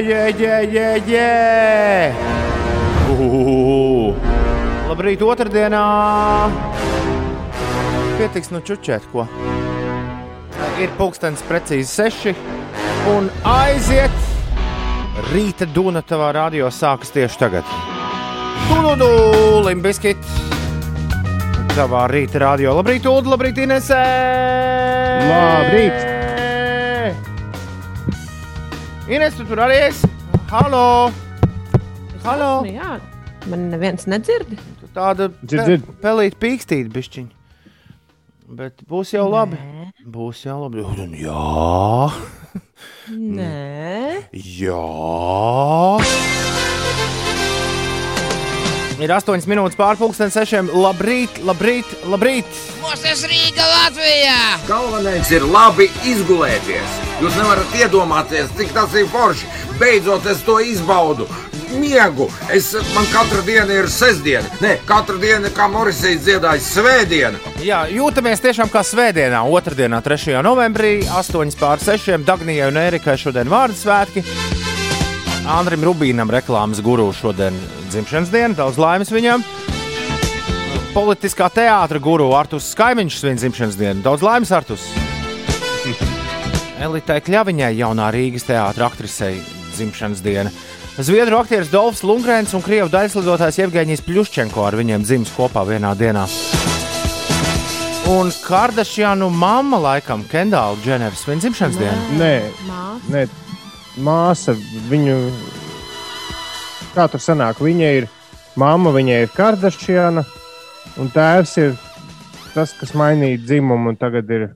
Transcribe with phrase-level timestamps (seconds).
[0.00, 2.12] jē, jē, jē, jē.
[3.12, 4.14] Uh,
[4.90, 5.82] labrīt, otrdienā.
[8.16, 9.26] Pietiks nu čučēt, ko.
[10.80, 12.34] Ir pulkstenis precīzi seši
[13.12, 14.24] un aiziet.
[15.32, 17.76] Rīta dūna tavā radio sākas tieši tagad.
[18.66, 19.08] Tūlūdu,
[19.68, 20.20] limbiskit.
[21.76, 22.76] Tavā rīta radio.
[22.78, 24.02] Labrīt, Ulu, labrīt, Inesē!
[25.28, 26.05] Labrīt!
[29.06, 30.08] Ines, tu tur arī esi?
[30.50, 31.12] Halo!
[32.24, 32.50] Halo!
[32.66, 32.96] Nu, jā,
[33.50, 34.50] man neviens nedzird.
[34.80, 35.90] Tu tāda Dzird, pe dzird.
[36.02, 37.28] pelīt pīkstīt bišķiņ.
[38.58, 39.58] Bet būs jau labi.
[39.62, 39.86] Nē.
[40.10, 40.82] Būs jau labi.
[41.22, 42.10] Jā,
[43.14, 44.82] Nē, jā.
[48.96, 50.72] Ir 8 minūtes pārpusdienas, 6.
[50.74, 52.62] Labrīt, labrīt, labrīt!
[52.82, 54.38] Mūsu Rīga Latvijā!
[54.70, 57.05] Galvenais ir labi izgulēties.
[57.16, 59.46] Jūs nevarat iedomāties, cik tas ir forši.
[59.80, 61.24] Beidzot, es to izbaudu.
[61.76, 62.26] Miegu.
[62.52, 64.50] Es, man katra diena ir sestdiena.
[64.60, 67.40] Nē, katra diena, kā Morisijas dziedāja, svētdiena.
[67.64, 70.36] Jā, jūtamies tiešām kā svētdienā, otrdienā, 3.
[70.44, 72.20] novembrī, 8 pār 6.
[72.28, 74.24] Dagnijai un Erikai šodien vārdu svētki.
[75.56, 77.56] Andrim Rubīnam reklāmas guru šodien
[77.94, 79.46] dzimšanas diena, daudz laimes viņam.
[80.92, 84.84] Politiskā teātra guru Artus Skaimiņš svin dzimšanas dienu, daudz laimes Artus.
[86.76, 89.38] Elitai Kļaviņai, jaunā Rīgas teātra aktrisei,
[89.72, 90.50] dzimšanas diena.
[90.96, 96.26] Zviedru aktieris Dolfs Lungrēns un krievu daļslidotājs Jevģīnijas Pļuščenko ar viņiem dzimis kopā vienā dienā.
[98.12, 102.20] Un Kardashianu mamma laikam Kendāla Dženers svin dzimšanas dienu.
[102.20, 102.34] Nē,
[103.12, 103.24] nē,
[104.04, 104.54] māsa
[104.90, 105.16] viņu.
[106.94, 107.60] Kā tur sanāk?
[107.64, 108.10] Viņa ir
[108.56, 110.24] mamma, viņa ir Kardašiana,
[111.00, 111.74] un tēvs ir
[112.52, 114.48] tas, kas mainīja dzimumu, un tagad ir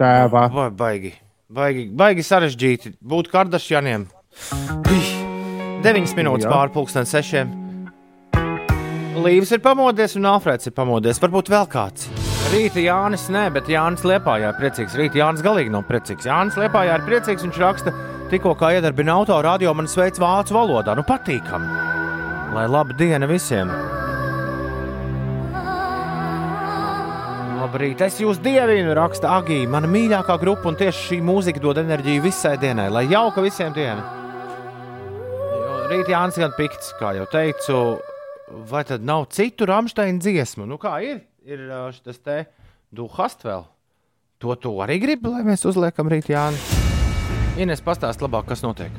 [0.00, 0.44] tēvā.
[0.54, 1.12] Vai baigi,
[1.50, 4.08] baigi, baigi sarežģīti būt Kardashianiem.
[5.82, 7.50] 9 minūtes pāri pusdienas sešiem.
[9.18, 11.18] Līvs ir pamodies un Alfrēds ir pamodies.
[11.22, 12.06] Varbūt vēl kāds.
[12.52, 14.96] Rīta Jānis, nē, bet Jānis Liepājā ir priecīgs.
[14.96, 16.28] Rīta Jānis galīgi nav priecīgs.
[16.30, 17.44] Jānis Liepājā ir priecīgs.
[17.44, 17.94] Viņš raksta,
[18.32, 20.96] tikko kā iedarbina auto radio, man sveic vācu valodā.
[20.96, 21.86] Nu, patīkami.
[22.54, 23.97] Lai laba diena visiem!
[27.68, 29.68] Labrīt, es jūs dievinu, raksta Agija.
[29.68, 34.06] Mana mīļākā grupa, un tieši šī mūzika dod enerģiju visai dienai, lai jauka visiem diena.
[35.52, 37.76] Jo Rīt Jānis gan pikts, kā jau teicu,
[38.70, 40.64] vai tad nav citu Rāmsteina dziesmu?
[40.64, 41.20] Nu kā ir?
[41.44, 42.38] Ir šis te
[42.88, 43.68] Duhast vēl.
[44.40, 46.56] To tu arī gribi, lai mēs uzliekam rīt Jāni.
[47.60, 48.96] Ines pastāst labāk, kas notiek.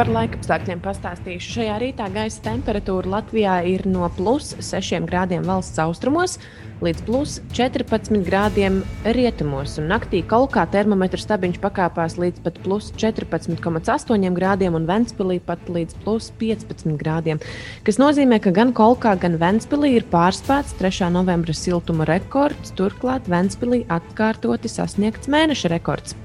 [0.00, 1.50] Par laikapstākļiem pastāstīšu.
[1.58, 6.38] Šajā rītā gaisa temperatūra Latvijā ir no plus 6 grādiem valsts austrumos
[6.80, 9.74] līdz plus 14 grādiem rietumos.
[9.76, 15.68] Un naktī kaut kā termometra stabiņš pakāpās līdz pat plus 14,8 grādiem un Ventspīlī pat
[15.68, 17.42] līdz plus 15 grādiem.
[17.84, 21.10] Tas nozīmē, ka gan Kolkā, gan Ventspīlī ir pārspēts 3.
[21.12, 22.72] novembra siltuma rekords.
[22.72, 26.16] Turklāt Ventspīlī atkārtoti sasniegts mēneša rekords.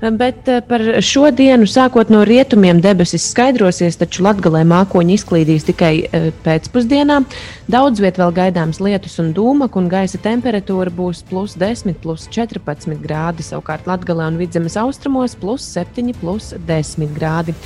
[0.00, 5.92] Bet eh, par šo dienu, sākot no rietumiem, debesis skaidrosies, taču latgalē mākoņi izklīdīs tikai
[6.08, 7.18] eh, pēcpusdienā.
[7.68, 12.96] Daudz vietā vēl gaidāms lietus un dūmak, un gaisa temperatūra būs plus 10, plus 14
[13.04, 13.44] grādi.
[13.44, 17.56] Savukārt Latgalē un Vidzemes austrumos plus 7, plus 10 grādi.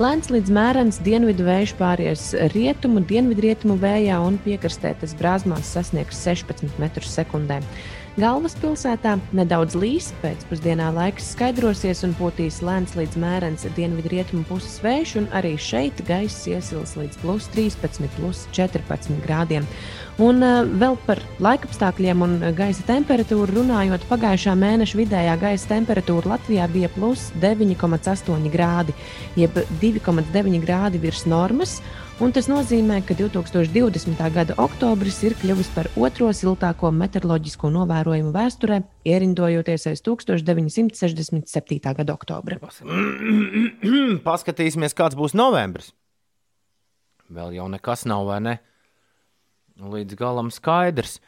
[0.00, 6.72] Lēns līdz mērens dienvidu vējš pāries rietumu, dienvidrietumu vējā un piekrastē tas brāzmās sasniegs 16
[6.80, 7.60] m2.
[8.20, 15.28] Galvaspilsētā nedaudz līs, pēcpusdienā laiks skaidrosies un potīs lēns līdz mērens dienvidrietumu puses vējš, un
[15.32, 19.64] arī šeit gaiss iesils līdz plus 13, plus 14 grādiem.
[20.20, 26.68] Un uh, vēl par laikapstākļiem un gaisa temperatūru runājot, pagājušā mēneša vidējā gaisa temperatūra Latvijā
[26.68, 28.92] bija plus 9,8 grādi,
[29.40, 31.78] jeb 2,9 grādi virs normas.
[32.22, 34.20] Un tas nozīmē, ka 2020.
[34.30, 38.76] gada oktobris ir kļuvis par otro siltāko meteoroloģisko novērojumu vēsturē,
[39.10, 41.80] ierindojoties aiz 1967.
[41.82, 42.60] gada oktobra.
[44.28, 45.90] Paskatīsimies, kāds būs novembris.
[47.26, 48.54] Vēl jau nekas nav, vai ne?
[49.82, 51.18] Līdz galam skaidrs.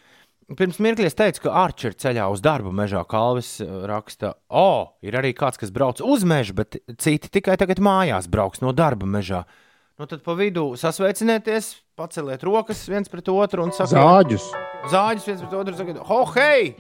[0.55, 4.95] Pirms mirkļa es teicu, ka Arčers ceļā uz darbu mežā Kalvis eh, raksta, o, oh,
[5.03, 9.11] ir arī kāds, kas brauc uz mežu, bet citi tikai tagad mājās brauks no darba
[9.11, 9.43] mežā.
[9.95, 14.47] Nu, tad pa vidu sasveicinieties, paceliet rokas viens pret otru un sakiet, Zāģus.
[14.91, 16.73] zāģis viens pret otru, sakiet, ho, hei!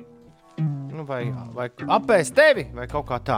[0.91, 3.37] Nu, vai, vai apēst tevi, vai kaut kā tā.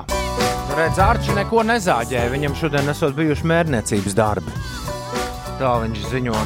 [0.77, 2.33] Redz, Arčs neko nezāģēja.
[2.33, 4.57] Viņam šodien esot bijuši mērniecības darbi.
[5.61, 6.41] Tā viņš ziņo.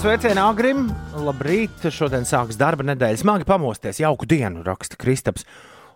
[0.00, 0.86] Sveicienu Agrim,
[1.24, 1.88] labrīt!
[1.92, 3.20] Šodien sākas darba nedēļa.
[3.20, 5.44] Smagi pamosties, jauku dienu, raksta Kristaps.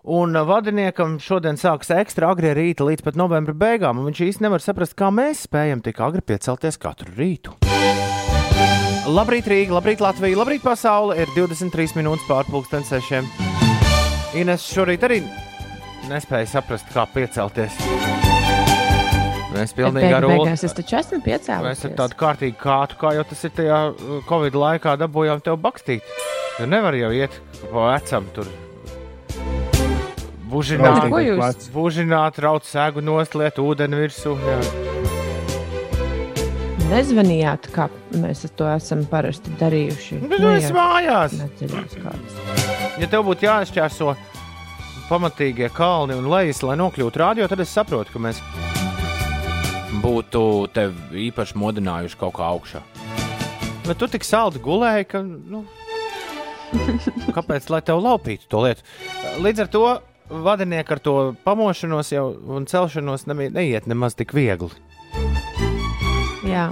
[0.06, 4.62] Un vadiniekam šodien sākas ekstra agri rīta līdz pat novembra beigām, un viņš īsti nevar
[4.62, 7.56] saprast, kā mēs spējam tik agri piecelties katru rītu.
[9.06, 11.17] Labrīt, Rīga, labrīt, Latvija, labrīt, pasaule.
[11.19, 13.26] Ir 23 minūtes pārpusdienas sešiem.
[14.38, 15.20] Ines šorīt arī
[16.11, 17.79] nespēja saprast, kā piecelties.
[19.56, 20.47] Mēs pilnīgi ar Ulu.
[20.52, 21.67] Es taču esmu piecēlus.
[21.67, 25.59] Mēs ar tādu kārtīgu kātu, kā jau tas ir tajā uh, Covid laikā, dabūjām tev
[25.62, 26.14] bakstīt.
[26.61, 27.41] Jo nevar jau iet
[27.73, 28.50] pa vecam tur.
[30.47, 31.71] Bužināt, Ko jūs?
[31.75, 34.37] Bužināt raut sēgu nosliet, ūdeni virsū.
[34.39, 34.59] Jā.
[36.87, 40.21] Nezvanījāt, kā mēs to esam parasti darījuši.
[40.31, 41.35] Bet tu esi mājās.
[41.41, 42.39] Neceļos kādas.
[43.03, 44.15] Ja tev būtu jāšķērso
[45.11, 48.39] pamatīgie kalni un lejas, lai nokļūtu rādio, tad es saprotu, ka mēs
[50.05, 50.43] būtu
[50.77, 52.87] tevi īpaši modinājuši kaut kā augšā.
[53.87, 55.23] Bet tu tik saldi gulēji, ka.
[55.27, 55.65] Nu,
[57.37, 58.87] kāpēc lai tev laupītu to lietu?
[59.43, 59.85] Līdz ar to
[60.31, 62.26] vadinieki ar to pamošanos jau
[62.56, 64.70] un celšanos nemie- neiet nemaz tik viegli.
[66.46, 66.70] Jā,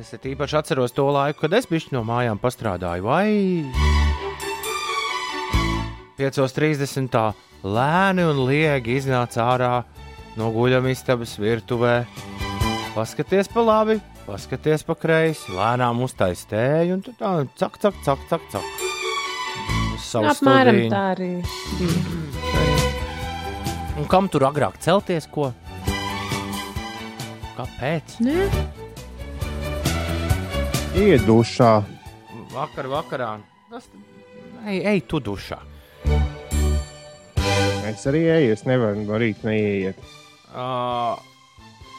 [0.00, 3.64] Es īpaši atceros to laiku, kad es biju no mājām pastrādāju, vai
[6.16, 7.08] 5.30.
[7.12, 7.34] tā
[7.64, 9.84] lēni un liegi iznāca ārā
[10.40, 12.06] no guļamistabas virtuvē.
[12.94, 18.24] Paskaties pa labi, paskaties pa kreisi, lēnām uztais tēju un tu tā cak, cak, cak,
[18.30, 18.62] cak, cak.
[20.10, 20.90] Apmēram studiju.
[20.90, 21.32] tā arī
[21.78, 22.39] bija.
[23.98, 25.50] Un kam tur agrāk celties, ko?
[27.56, 28.20] Kāpēc?
[28.24, 28.46] Nē,
[31.00, 31.84] Iet dušā.
[32.50, 33.28] Vakar, vakarā.
[33.70, 33.84] Tas,
[34.66, 35.60] ej, ej, tu dušā.
[37.86, 40.00] Es arī eju, es nevaru no rīta neiet.
[40.50, 41.14] Uh,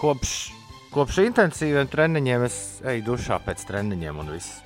[0.02, 0.52] kopš,
[0.92, 4.60] kopš intensīviem treniņiem es eju dušā pēc treniņiem un viss.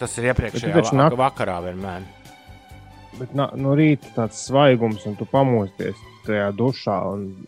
[0.00, 2.08] Tas ir iepriekšējā vakarā vienmēr.
[3.18, 5.96] Bet na, no rīta tāds svaigums, un tu pamosties
[6.26, 6.96] tajā dušā.
[7.14, 7.46] Un,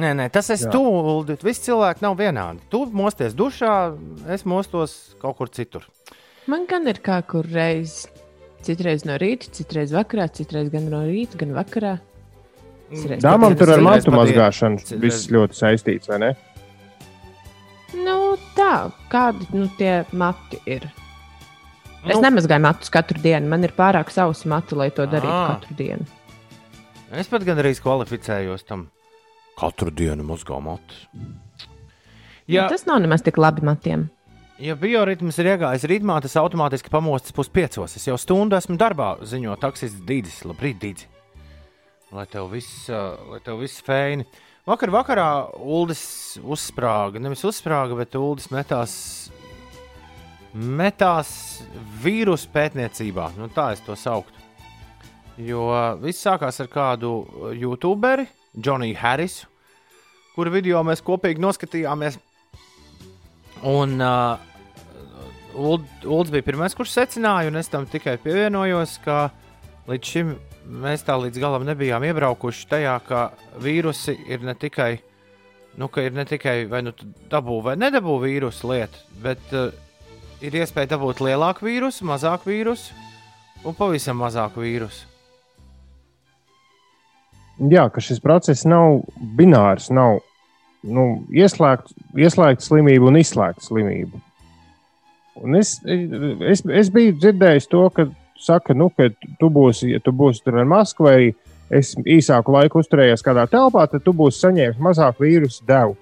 [0.00, 0.78] Nē, nē, tas tu.
[0.78, 1.34] Uldi.
[1.42, 2.62] Visi cilvēki nav vienādi.
[2.70, 3.72] Tu mosties dušā,
[4.30, 5.82] es mostos kaut kur citur.
[6.46, 8.06] man gan ir kā kur reiz.
[8.62, 11.98] Citreiz no rīta, citreiz vakarā, citreiz gan no rīta, gan vakarā.
[12.92, 16.36] Citreiz dāmām tur ar matu mazgāšanu Citreiz- viss ļoti saistīts, vai ne?
[17.94, 20.86] Nu, tā, kādi nu, tie mati ir.
[22.06, 22.22] Es Nu.
[22.24, 23.48] nemazgāju matus katru dienu.
[23.48, 25.48] Man ir pārāk sausa matu, lai to darītu Ā.
[25.60, 26.06] katru dienu.
[27.12, 28.86] Es pat gan arī kvalificējos tam.
[29.58, 31.06] Katru dienu mazgā matus.
[32.46, 32.62] Ja.
[32.64, 34.08] Ja, Tas nav nemaz tik labi matiem.
[34.58, 37.96] ja bioritms ir iegājis rītmā, tas automātiski pamostas puspiecos.
[37.96, 40.42] Es jau stundu esmu darbā, ziņo taksists Dīdis.
[40.44, 41.06] Labrīt, Dīdis!
[42.12, 44.24] Lai tev viss, lai tev viss feini.
[44.66, 45.28] Vakar vakarā
[45.60, 49.30] Uldis uzsprāga, nevis uzsprāga, bet Uldis metās,
[50.54, 51.30] metās
[52.02, 53.30] vīrusu pētniecībā.
[53.38, 54.38] Nu, tā es to sauktu.
[55.40, 55.68] Jo
[56.02, 57.12] viss sākās ar kādu
[57.56, 58.26] youtuberi,
[58.58, 59.46] Džoniju Harrisu,
[60.34, 62.18] kuru video mēs kopīgi noskatījāmies.
[63.70, 64.40] Un uh,
[65.54, 69.28] Uld- Ulds bija pirmais, kurš secināja, un es tam tikai pievienojos, ka
[69.88, 70.34] līdz šim
[70.82, 73.22] mēs tā līdz galam nebijām iebraukuši tajā, ka
[73.62, 74.92] vīrusi ir ne tikai,
[75.80, 76.92] nu, ir ne tikai vai nu
[77.32, 79.70] dabū vai nedabū vīrusu lietu, bet uh,
[80.44, 82.96] ir iespēja dabūt lielāku vīrusu, mazāku vīrusu
[83.66, 85.06] un pavisam mazāku vīrusu.
[87.70, 89.02] Jā, ka šis process nav
[89.36, 90.22] binārs, nav
[90.80, 94.20] nu, ieslēgta ieslēgt slimība un izslēgta slimība.
[95.40, 98.08] Un es, es, es biju dzirdējis to, ka,
[98.40, 99.10] saka, nu, ka
[99.40, 101.18] tu būsi, ja tu būsi tur ar masku vai
[101.70, 105.98] es īsāku laiku uzturējies kādā telpā, tad tu būsi saņēmis mazāku vīrusu devu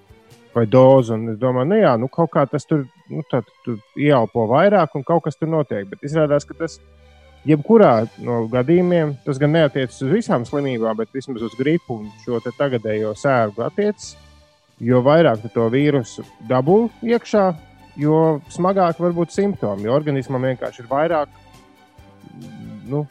[0.58, 1.14] vai dozi.
[1.14, 4.96] Un es domāju, nu jā, nu, kaut kā tas tur, nu, tā, tur ieelpo vairāk
[4.98, 5.86] un kaut kas tur notiek.
[5.90, 6.78] Bet izrādās, ka tas
[7.48, 7.92] jebkurā
[8.24, 13.14] no gadījumiem, tas gan neatiecas uz visām slimībām, bet vismaz uz gripu un šo tagadējo
[13.18, 14.16] sērgu attiecas.
[14.78, 17.48] Jo vairāk to vīrusu dabū iekšā,
[17.98, 19.88] jo smagāk var būt simptomi.
[19.88, 21.32] Jo organismam vienkārši ir vairāk,
[22.86, 23.02] nu,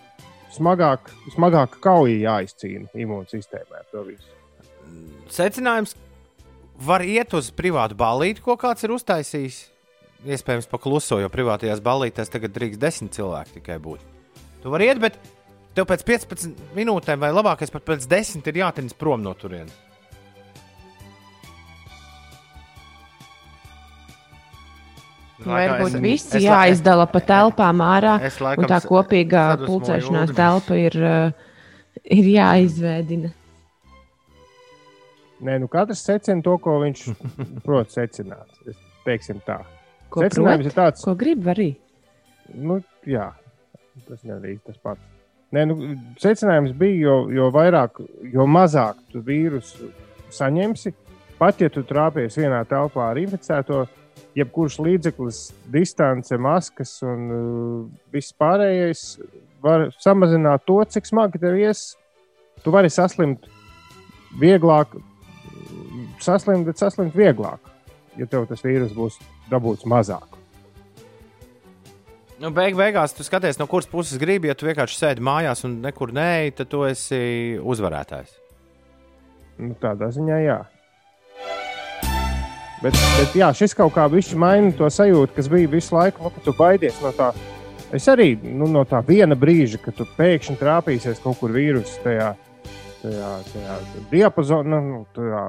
[0.55, 4.31] smagāk, smagāk kauja jāizcīna imūnsistēmai to visu.
[5.27, 5.97] Secinājums
[6.81, 9.63] var iet uz privātu ballīti, ko kāds ir uztaisījis.
[10.27, 14.05] Iespējams, pakluso, jo privātajās ballītēs tagad drīkst desmit cilvēki tikai būt.
[14.63, 15.19] Tu vari iet, bet
[15.77, 19.75] tev pēc 15 minūtēm, vai labākais pat pēc 10, ir jātiņas prom no turienes.
[25.37, 28.15] Varbūt visi jāizdala pa telpām ārā.
[28.25, 33.29] Es Un laikam tā kopīgā pulcēšanās telpa ir, uh, ir jāizveidina.
[35.45, 37.03] Nē, nu katrs secina to, ko viņš
[37.65, 38.49] prot secināt.
[38.65, 39.59] Es teiksim tā.
[40.09, 40.71] Ko Secinājums prot?
[40.71, 41.75] ir tāds, Ko grib arī?
[42.55, 43.25] nu, jā,
[44.07, 45.03] tas arī tas pats.
[45.51, 45.75] Nē, nu,
[46.19, 47.99] secinājums bija, jo, jo vairāk,
[48.33, 49.89] jo mazāk tu vīrusu
[50.35, 50.91] saņemsi,
[51.39, 53.85] pat ja tu trāpies vienā telpā ar inficēto,
[54.35, 55.41] jebkurš līdzeklis,
[55.71, 57.83] distance, maskas un uh,
[58.15, 59.03] viss pārējais
[59.63, 61.85] var samazināt to, cik smagi tev ies.
[62.63, 63.47] Tu vari saslimt
[64.41, 64.95] vieglāk,
[66.25, 67.71] saslimt, bet saslimt vieglāk,
[68.17, 69.19] ja tev tas vīrus būs
[69.51, 70.37] dabūts mazāk.
[72.37, 74.51] Nu, beig, beigās tu skaties, no kuras puses gribi.
[74.51, 78.35] Ja tu vienkārši sēdi mājās un nekur neej, tad tu esi uzvarētājs.
[79.57, 80.57] Nu, tādā ziņā, jā.
[82.83, 86.29] Bet, bet jā, šis kaut kā viņš maina to sajūtu, kas bija visu laiku, nu,
[86.35, 87.31] kad tu baidies no tā.
[87.97, 92.35] Es arī nu, no tā viena brīža, kad tu pēkšņi trāpīsies kaut kur vīrusu tajā,
[93.01, 93.75] tajā, tajā
[94.11, 95.41] diapazonā, nu, tajā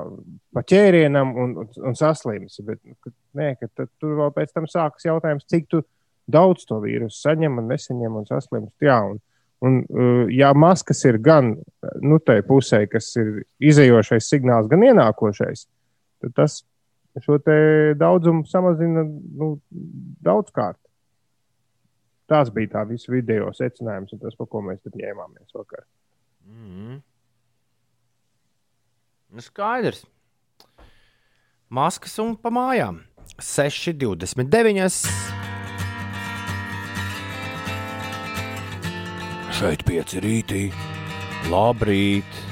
[0.55, 2.65] pa ķērienam un, un, un saslimsi.
[2.67, 5.83] Bet kad, nē, tad, tur vēl pēc tam sākas jautājums, cik tu
[6.29, 8.75] daudz to vīrusu saņem un nesaņem un saslimst.
[8.85, 9.21] Jā, un,
[9.65, 9.79] un,
[10.35, 11.55] ja maskas ir gan
[12.03, 15.67] nu, tai pusē, kas ir izējošais signāls, gan ienākošais,
[16.23, 16.61] tad tas
[17.25, 17.39] šo
[17.99, 19.57] daudzumu samazina nu,
[20.25, 20.79] daudzkārt.
[22.29, 25.87] Tas bija tā visu video secinājums, un tas, par ko mēs ņēmāmies vakar.
[26.45, 26.99] Mm -hmm.
[29.31, 30.05] Nu, skaidrs.
[31.69, 33.03] Maskas un pa mājām.
[33.39, 35.09] 6,29.
[39.59, 40.63] Šeit pieci rītī.
[41.53, 42.45] Labrīt!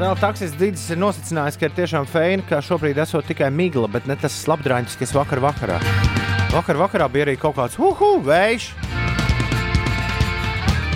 [0.00, 4.06] Vēl taksijas dīdis ir nosacinājis, ka ir tiešām feina, ka šobrīd esot tikai migla, bet
[4.08, 5.76] ne tas slapdrāņš, kas vakar vakarā.
[6.54, 8.72] Vakar vakarā bija arī kaut kāds uhu, vējš.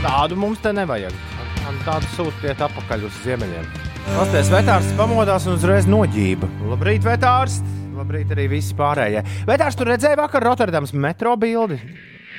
[0.05, 1.34] Tādu mums te nevajag.
[1.65, 3.69] Man tādu sūtiet atpakaļ uz ziemeļiem.
[4.05, 6.51] Pasties vetārs pamodās un uzreiz noģība.
[6.69, 7.63] Labrīt, vetārs!
[7.97, 9.23] Labrīt arī visi pārējie.
[9.49, 11.79] Vetārs tur redzēja vakar Rotterdams metro bildi.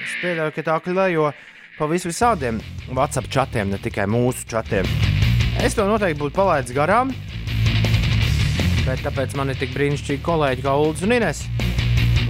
[0.06, 1.32] Es pieļauju, ka tā klejo
[1.80, 2.60] pa vis visādiem
[2.92, 4.86] WhatsApp čatiem, ne tikai mūsu čatiem.
[5.64, 7.16] Es to noteikti būtu palaidis garām.
[8.86, 11.42] Bet tāpēc man ir tik brīnišķīgi kolēģi kā Ulrichs un Ines.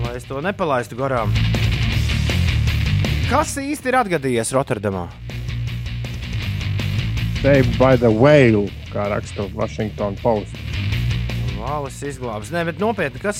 [0.05, 1.35] Lai es to nepalaistu garām.
[3.27, 5.09] Kas īsti ir atgadījies Rotterdamā?
[7.45, 10.55] Saved by the whale, kā raksta Washington Post.
[11.59, 12.49] Vālis izglābs.
[12.49, 13.37] Nē, bet nopietni, kas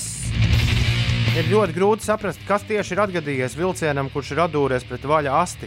[1.34, 5.66] ir ļoti grūti saprast, kas tieši ir atgadījies vilcienam, kurš ir atdūries pret vaļa asti.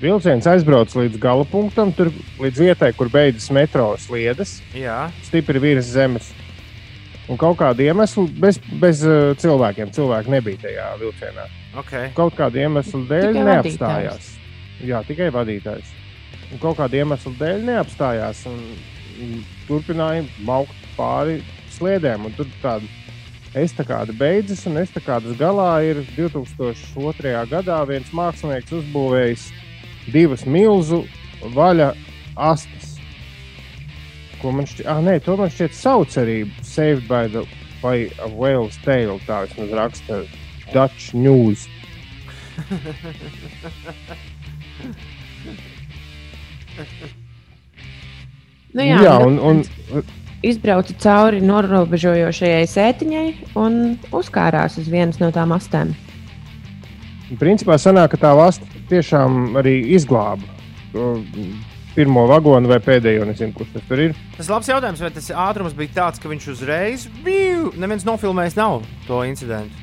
[0.00, 2.08] Vilciens aizbrauc līdz gala punktam, tur
[2.40, 4.54] līdz vietai, kur beidzas metro sliedes.
[4.72, 5.10] Jā.
[5.26, 6.30] Stipri virs zemes.
[7.28, 11.44] Un kaut kāda iemesla, bez, bez uh, cilvēkiem, cilvēki nebija tajā vilcienā.
[11.84, 12.08] Okay.
[12.16, 14.32] Kaut kāda iemesla dēļ tikai neapstājās.
[14.32, 14.88] Vadītājs.
[14.88, 15.92] Jā, tikai vadītājs.
[16.52, 18.60] Un kaut kāda iemesla dēļ neapstājās un,
[19.68, 21.40] turpināja maukt pāri
[21.74, 22.28] sliedēm.
[22.36, 22.86] Tur tāda
[23.58, 27.34] estakāda beidzas, un estakādas galā ir 2002.
[27.50, 29.46] gadā viens mākslinieks uzbūvējis
[30.12, 31.04] divas milzu
[31.54, 31.92] vaļa
[32.50, 32.94] astes.
[34.42, 37.46] Ko man šķiet, ah, nē, to man šķiet sauc arī Saved by the
[37.84, 39.18] by a Whale's Tale.
[39.28, 40.24] Tā vismaz raksta
[40.72, 41.68] Dutch News.
[48.74, 49.62] nu jā, jā un, un,
[50.44, 53.28] izbrauca cauri norobežojošajai sētiņai
[53.60, 53.78] un
[54.14, 55.94] uzkārās uz vienas no tām astēm.
[57.40, 60.44] Principā sanāk, ka tā valsts tiešām arī izglāba
[61.94, 63.24] pirmo vagonu vai pēdējo.
[63.28, 64.14] Nezinu, kurš tas tur ir.
[64.36, 67.70] Tas ir labs jautājums, vai tas ātrums bija tāds, ka viņš uzreiz bija.
[67.80, 69.82] Neviens nofilmējis nav to incidentu.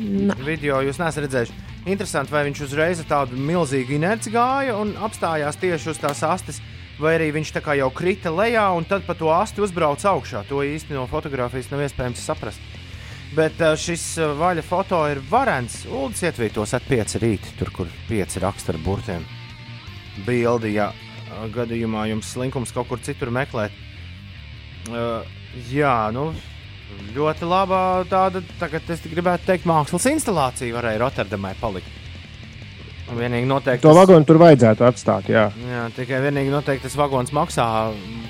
[0.00, 0.36] Na.
[0.46, 1.69] Video jūs neesat redzējuši.
[1.88, 6.58] Interesanti, vai viņš uzreiz tādu milzīgu inerci gāja un apstājās tieši uz tās astes,
[7.00, 10.44] vai arī viņš tā kā jau krita lejā un tad pa to asti uzbrauca augšā.
[10.50, 12.60] To īsti no fotografijas nav iespējams saprast.
[13.32, 15.84] Bet uh, šis uh, vaļa foto ir varants.
[15.88, 19.24] Uldis ietvītos at 5 rīt, tur, kur 5 raksta ar burtiem.
[20.26, 23.72] Bildi, ja uh, gadījumā jums slinkums kaut kur citur meklēt.
[24.90, 25.22] Uh,
[25.70, 26.28] jā, nu,
[27.14, 27.80] ļoti laba
[28.10, 31.98] tāda, tagad es gribētu teikt, mākslas instalācija varēja Rotterdamai palikt.
[33.10, 33.82] Vienīgi noteikti.
[33.82, 35.48] To vagonu tur vajadzētu atstāt, jā.
[35.66, 37.66] Jā, tikai vienīgi noteikti tas vagons maksā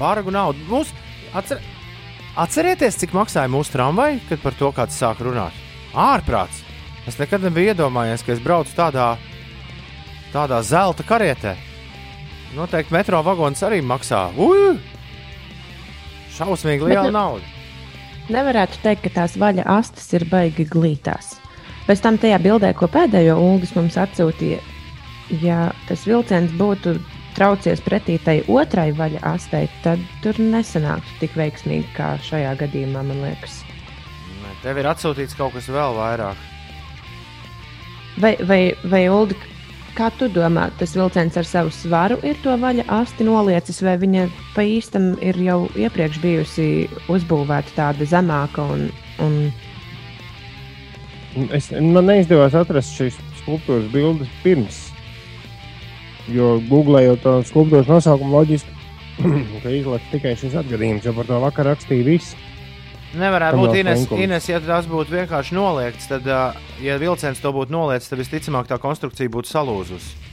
[0.00, 0.64] bargu naudu.
[0.71, 0.95] Mums
[1.37, 1.61] atcer...
[2.40, 5.57] Atcerieties, cik maksāja mūsu tramvaja, kad par to kāds sāk runāt.
[5.99, 6.62] Ārprāts!
[7.11, 9.11] Es nekad nebiju iedomājies, ka es braucu tādā,
[10.33, 11.57] tādā zelta karietē.
[12.55, 14.29] Noteikti metro vagons arī maksā.
[14.38, 14.79] Ui!
[16.38, 17.60] Šausmīgi liela ne, nauda.
[18.28, 21.38] Nevarētu teikt, ka tās vaļa astes ir baigi glītās.
[21.86, 24.60] Pēc tam tajā bildē, ko pēdējo Ulas mums atsūtīja,
[25.42, 26.98] ja tas vilciens būtu
[27.34, 33.24] traucies pretī tai otrai vaļa astei, tad tur nesanāktu tik veiksmīgi kā šajā gadījumā, man
[33.24, 33.62] liekas.
[34.60, 36.40] Tev ir atsūtīts kaut kas vēl vairāk.
[38.20, 39.38] Vai, vai, vai Uldi,
[39.97, 44.26] kā tu domā, tas vilciens ar savu svaru ir to vaļa asti noliecis, vai viņa
[44.54, 46.68] pa īstam ir jau iepriekš bijusi
[47.12, 48.64] uzbūvēta tāda zemāka?
[48.75, 48.88] Un,
[49.25, 49.38] un...
[51.54, 54.82] Es, man neizdevās atrast šīs skulptūras bildes pirms,
[56.30, 58.76] jo googlējot to skulptūras nosaukumu loģiski,
[59.62, 62.38] ka izlaiž tikai šis atgadījums, jo par to vakar rakstīja viss.
[63.19, 64.05] Nevarētu būt Ines.
[64.14, 66.26] Ines, ja tas būtu vienkārši noliegts, tad,
[66.83, 70.29] ja vilciens to būtu noliegts, tad visticamāk tā konstrukcija būtu salūzusi.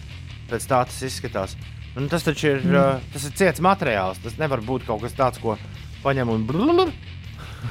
[0.51, 1.57] Pēc tā tas izskatās.
[1.97, 3.09] Un tas taču ir, mm.
[3.15, 4.21] tas ir ciets materiāls.
[4.23, 5.57] Tas nevar būt kaut kas tāds, ko
[6.03, 6.93] paņem un blūzi.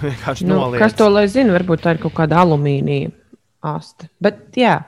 [0.03, 1.55] vienkārši Nu, kas to lai zina?
[1.57, 3.13] Varbūt tā ir kaut kāda alumīnija
[3.67, 4.11] aste.
[4.23, 4.81] Bet jā,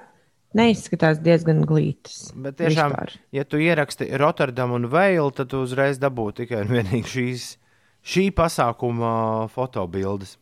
[0.59, 2.33] neizskatās diezgan glītas.
[2.35, 3.15] Bet tiešām, vispār.
[3.35, 7.49] ja tu ieraksti Rotterdamu un Veilu, tad tu uzreiz dabūji tikai un vienīgi šīs,
[8.05, 10.37] šī pasākuma fotobildes.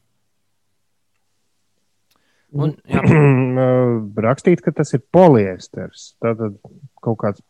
[2.56, 2.76] Un,
[4.26, 6.12] Rakstīt, ka tas ir poliesters.
[6.22, 6.56] Tātad
[7.04, 7.42] kaut kāds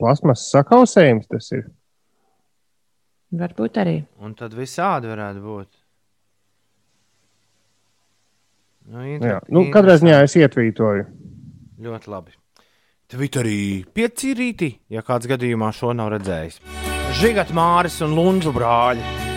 [0.00, 1.68] plasmas sakausējums tas ir.
[3.38, 3.98] Varbūt arī.
[4.24, 5.68] un tad visādi varētu būt.
[8.88, 9.42] Nu, Jā.
[9.52, 11.04] Nu, katrā ziņā es ietvītoju.
[11.84, 12.32] Ļoti labi.
[13.12, 16.58] Twitterī pieci rīti, ja kāds gadījumā šo nav redzējis.
[17.20, 19.27] Žigat Māris un Lunču brāļi.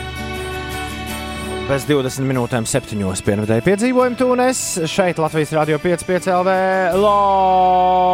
[1.70, 3.00] Pēc 20 minūtēm, 7.
[3.24, 4.60] pienākuma piedzīvojumu tūnēs
[4.92, 6.50] šeit Latvijas Rādio 5,5 LV.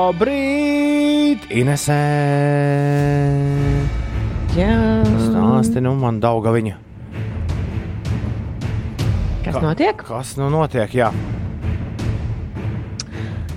[0.05, 0.67] Labrīt!
[1.57, 1.97] Inesē!
[4.57, 4.75] Jā,
[5.25, 6.75] Stāsti nu man dauga viņa.
[9.45, 9.95] kas Kā- notiek?
[10.05, 10.89] Kas nu notiek?
[10.97, 11.09] Jā.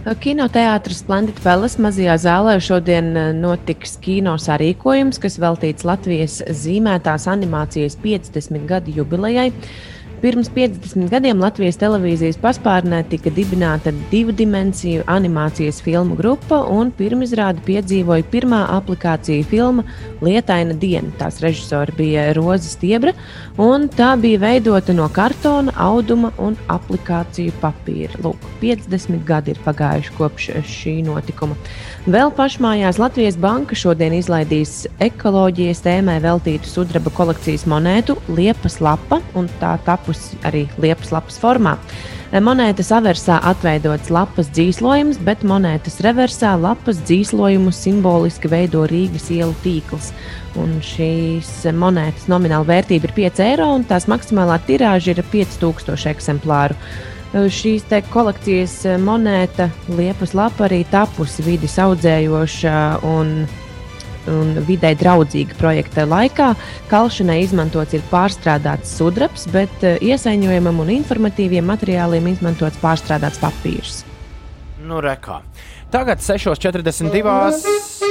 [0.00, 7.98] Kinoteātris Splendid Palace mazajā zālē šodien eh, notiks kino sarīkojums, kas veltīts Latvijas zīmētās animācijas
[8.00, 9.50] 50 gadu jubilejai.
[10.20, 17.62] Pirms 50 gadiem Latvijas televīzijas paspārnē tika dibināta divu dimensiju animācijas filmu grupa, un pirmizrādi
[17.64, 19.86] piedzīvoja pirmā aplikācija filma
[20.20, 21.08] Lietaina diena.
[21.16, 23.14] Tās režisori bija Roza Stiebra,
[23.56, 28.20] un tā bija veidota no kartona, auduma un aplikāciju papīra.
[28.20, 31.56] Lūk, 50 gadi ir pagājuši kopš šī notikuma.
[32.10, 39.48] Vēl pašmājās Latvijas Banka šodien izlaidīs ekoloģijas tēmai veltītu sudraba kolekcijas monētu Liepas lapa, un
[39.60, 39.78] tā
[40.10, 41.76] tapusi arī Liepas lapas formā.
[42.30, 50.12] Monētas aversā atveidots lapas dzīslojums, bet monētas reversā lapas dzīslojumu simboliski veido Rīgas ielu tīkls.
[50.58, 56.78] Un šīs monētas nomināla vērtība ir 5 eiro, un tās maksimālā tirāža ir 5000 eksemplāru.
[57.30, 63.44] Šīs te kolekcijas monēta, liepas lapa arī tapusi vidas audzējoša un,
[64.28, 66.52] un vidē draudzīga projekta laikā.
[66.90, 74.02] Kalšanai izmantots ir pārstrādāts sudrabs, bet eh, iesaņojumam un informatīviem materiāliem izmantots pārstrādāts papīrs.
[74.84, 75.40] Nu, rekā.
[75.90, 78.10] Tagad 6.42.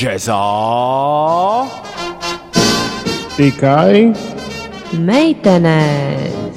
[0.00, 0.40] Džezā.
[3.36, 4.12] Tikai
[4.98, 6.49] Meitenēs!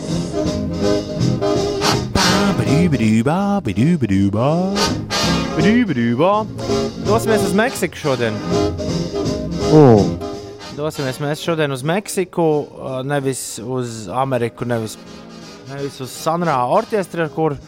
[7.06, 8.34] Dosimies uz Meksiku šodien.
[9.70, 10.02] oh,
[10.74, 14.98] Dosimies mēs šodien uz Meksiku, uh, nevis uz Ameriku, nevis,
[15.70, 17.60] nevis uz Sanrā orķestri, kur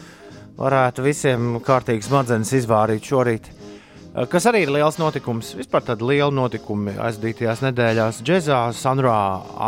[0.58, 3.46] varētu visiem kārtīgi smadzenes izvārīt šorīt.
[3.46, 9.20] Uh, Kas arī ir liels notikums, vispār tāda liela notikuma aizdītajās nedēļās, džēzā, Sanrā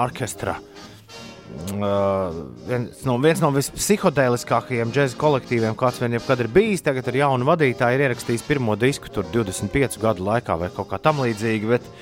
[0.03, 0.59] orķestra.
[1.69, 2.33] Uh,
[2.69, 6.85] viens no, viens no vispsihotēliskākajiem džēza kolektīviem, kāds vien jebkad ir bijis.
[6.87, 11.03] Tagad ir jauna vadītāja, ir ierakstījis pirmo disku tur 25 gadu laikā vai kaut kā
[11.03, 11.77] tam līdzīga.
[11.77, 11.93] Bet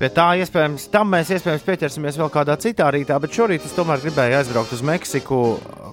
[0.00, 4.00] Pie tā iespējams, tam mēs iespējams pieķersimies vēl kādā citā rītā, bet šorīt es tomēr
[4.00, 5.40] gribēju aizbraukt uz Meksiku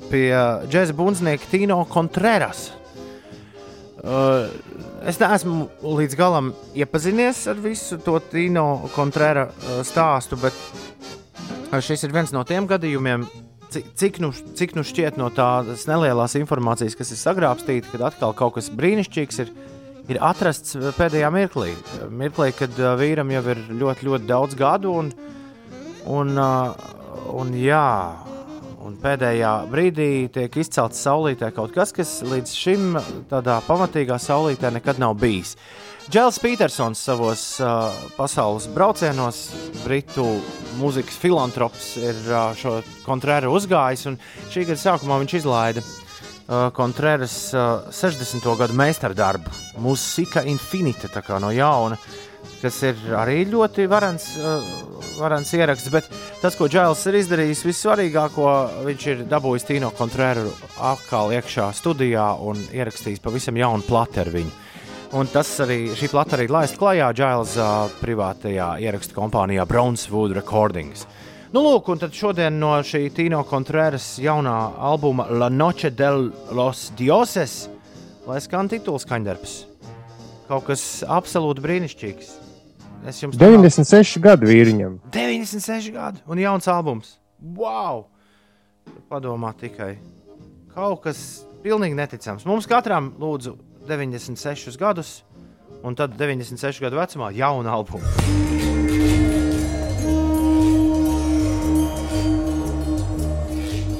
[0.08, 0.30] pie
[0.72, 2.70] džēza bundznieka Tino Contreras.
[3.98, 4.48] Uh,
[5.04, 10.56] es neesmu līdz galam iepazinies ar visu to Tino Contrera uh, stāstu, bet
[11.72, 13.26] šis ir viens no tiem gadījumiem,
[13.74, 18.36] cik, cik, nu, cik nu šķiet no tādas nelielas informācijas, kas ir sagrābstīta, kad atkal
[18.38, 19.52] kaut kas brīnišķīgs ir,
[20.12, 21.74] ir atrasts pēdējā mirklī.
[22.10, 25.12] Mirklī, kad vīram jau ir ļoti, ļoti daudz gadu, un,
[26.08, 27.90] un, un, jā,
[28.88, 33.02] un pēdējā brīdī tiek izcelts saulītē kaut kas, kas līdz šim
[33.32, 35.58] tādā pamatīgā saulītē nekad nav bijis.
[36.08, 39.42] Džēls Petersons savos uh, pasaules braucienos,
[39.82, 40.24] britu
[40.80, 44.06] mūzikas filantrops, ir uh, šo kontrēru uzgājis.
[44.54, 48.48] Šī gada sākumā viņš izlaida uh, kontrēras uh, 60.
[48.56, 49.52] gadu meistardarbu,
[49.84, 51.12] Musika Infinita,
[51.44, 51.98] no jauna.
[52.62, 54.64] kas ir arī ļoti varants, uh,
[55.20, 55.92] varants ieraksts.
[55.92, 56.08] Bet
[56.40, 58.48] tas, ko Džēls ir izdarījis, vissvarīgāko,
[58.88, 64.56] viņš ir dabūjis Tino Kontrēru atkal iekšā studijā un ierakstījis pavisam jaunu plati ar viņu.
[65.16, 71.06] Un tas arī šī plata arī laist klajā Džēls uh, privātajā ierakstu kompānijā Brownswood Recordings.
[71.54, 74.56] Nu, lūk, un tad šodien no šī Tino Kontrēras jaunā
[74.90, 76.10] albuma La Noche de
[76.52, 77.70] los Dioses,
[78.28, 79.54] lai skan tituls skaņdarbs.
[80.50, 82.34] Kaut kas absolūti brīnišķīgs.
[83.08, 85.00] Es jums 96 gadu vīriņam.
[85.16, 87.16] 96 gadi un jauns albums.
[87.40, 88.10] Wow!
[89.08, 89.94] Padomā tikai.
[90.76, 91.24] Kaut kas
[91.64, 92.44] pilnīgi neticams.
[92.48, 93.56] Mums katram lūdzu
[93.88, 95.22] 96 gadus,
[95.84, 98.06] un tad 96 gadu vecumā jaunu albumu.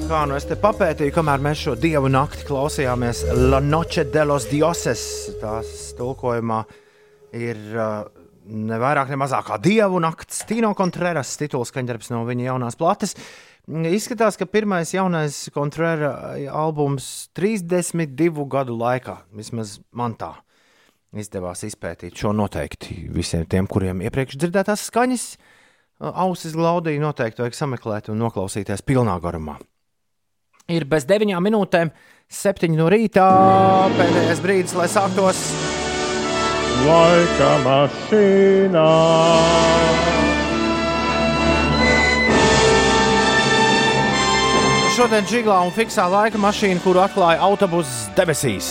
[0.08, 4.46] Kā nu es te papētīju, kamēr mēs šo dievu nakti klausījāmies La Noche de los
[4.48, 5.02] Dioses.
[5.42, 6.62] Tās tulkojumā
[7.36, 8.06] ir uh,
[8.48, 10.44] ne vairāk, ne mazāk kā dievu nakts.
[10.50, 13.16] Tino Contreras tituls skaņdarbs no viņa jaunās plates.
[13.68, 16.14] Izskatās, ka pirmais jaunais Contrera
[16.56, 20.32] albums 32 gadu laikā, vismaz man tā,
[21.12, 25.26] izdevās izpētīt šo noteikti visiem tiem, kuriem iepriekš dzirdētās skaņas.
[25.98, 29.58] Ausis glaudīja, noteikti vajag sameklēt un noklausīties pilnā garumā.
[30.72, 31.92] Ir bez deviņām minūtēm,
[32.28, 33.26] septiņi no rītā.
[33.98, 35.44] Pēdējais brīdis, lai sāktos
[36.86, 38.92] Laika mašīnā.
[44.98, 48.70] Šodien džiglā un fiksā laika mašīna, kuru atklāja autobusu debesīs.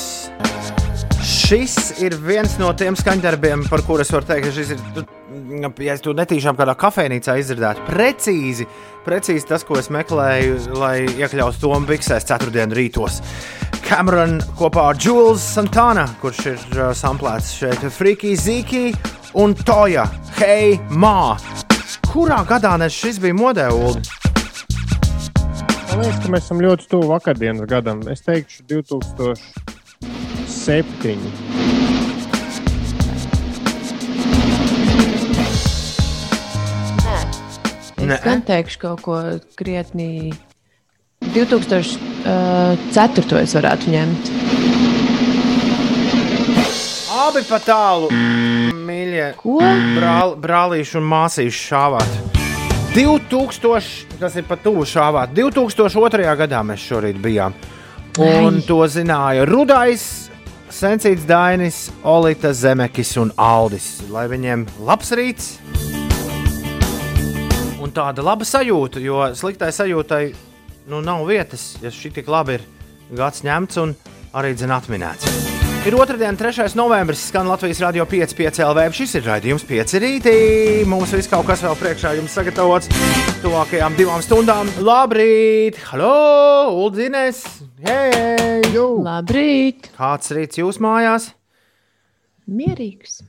[1.22, 5.06] Šis ir viens no tiem skaņdarbiem, par kuriem es varu teikt, ka šis ir.
[5.82, 8.66] Ja es to netīšām kādā kafejnīcā izdzirdētu, precīzi,
[9.06, 13.20] precīzi tas, ko es meklēju, lai iekļautu to biksēs ceturtdienas rītos.
[13.86, 18.90] Cameron kopā ar Jules Santana, kurš ir uh, samplēts šeit, Freaky Ziki
[19.38, 21.38] un Toja Hei Mā.
[22.10, 24.02] Kurā gadā nes šis bija modē, Ulu?
[25.92, 28.02] Man liekas, ka mēs esam ļoti tuvu vakardienas gadam.
[28.10, 31.14] Es teikšu, 2007.
[37.96, 38.18] Es Nē.
[38.26, 39.14] gan teikšu kaut ko
[39.54, 40.34] krietni.
[41.36, 43.42] 2004.
[43.42, 44.30] es varētu ņemt.
[47.26, 48.08] Abi pa tālu,
[48.86, 49.26] mīļie.
[49.40, 49.58] Ko?
[49.96, 52.10] Brāl, brālīši un māsīši šāvāt.
[52.96, 55.34] 2000, tas ir pat tuvu šāvāt.
[55.36, 56.36] 2002.
[56.40, 57.52] gadā mēs šorīt bijām.
[58.16, 58.64] Un Ai.
[58.64, 60.30] to zināja Rudais,
[60.72, 64.08] Sensīts Dainis, Olita Zemekis un Aldis.
[64.08, 65.60] Lai viņiem labs rīts
[67.84, 70.24] un tāda laba sajūta, jo sliktai sajūtai
[70.86, 72.66] nu, nav vietas, ja šī tik labi ir
[73.16, 73.94] gads ņemts un
[74.36, 75.46] arī dzen atminēts.
[75.86, 76.72] Ir otrdiena, 3.
[76.74, 78.86] novembris, skan Latvijas radio 5,5 LV.
[78.96, 80.32] Šis ir raidījums 5 rītī.
[80.90, 82.90] Mums viss kaut kas vēl priekšā jums sagatavots
[83.44, 84.72] tuvākajām divām stundām.
[84.82, 85.78] Labrīt!
[85.92, 86.74] Halo!
[86.82, 87.44] Uldzīnēs!
[87.86, 88.66] Hei!
[88.74, 89.92] Labrīt!
[89.94, 91.30] Kāds rīts jūs mājās?
[92.50, 93.20] Mierīgs.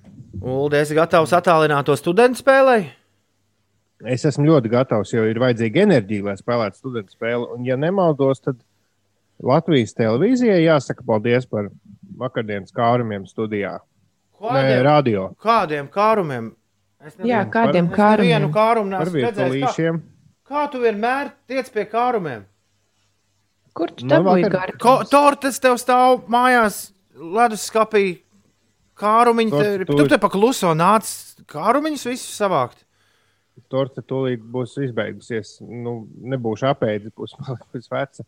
[0.42, 2.88] Uldi, esi gatavs attālināto studentu spēlei?
[4.06, 7.48] Es esmu ļoti gatavs, jo ir vajadzīga enerģija, lai spēlētu studentu spēli.
[7.56, 8.60] Un, ja nemaldos, tad
[9.42, 11.70] Latvijas televīzijai jāsaka paldies par
[12.18, 13.80] vakardienas kārumiem studijā.
[14.38, 15.24] Nē, Kādiem, radio.
[15.42, 16.52] kādiem kārumiem?
[17.02, 18.28] Es Jā, nevienu- kādiem es kārumiem?
[18.42, 19.76] nevienu kārumu neesmu redzējis.
[19.78, 20.02] Kā,
[20.50, 22.44] kā tu vienmēr tiec pie kārumiem?
[23.74, 24.78] Kur tu Nu, dabūji garu?
[24.82, 28.20] Ko, tortes tev stāv mājās, leduskapī.
[28.98, 31.06] Kārumiņi, Torte te, tūlīt- tu te pakluso nāc
[31.46, 32.84] kārumiņus visus savākt.
[33.72, 35.58] Torte tūlīt būs izbeigusies.
[35.62, 36.00] Nu,
[36.34, 38.28] nebūšu apēdis, būs palikusi veca.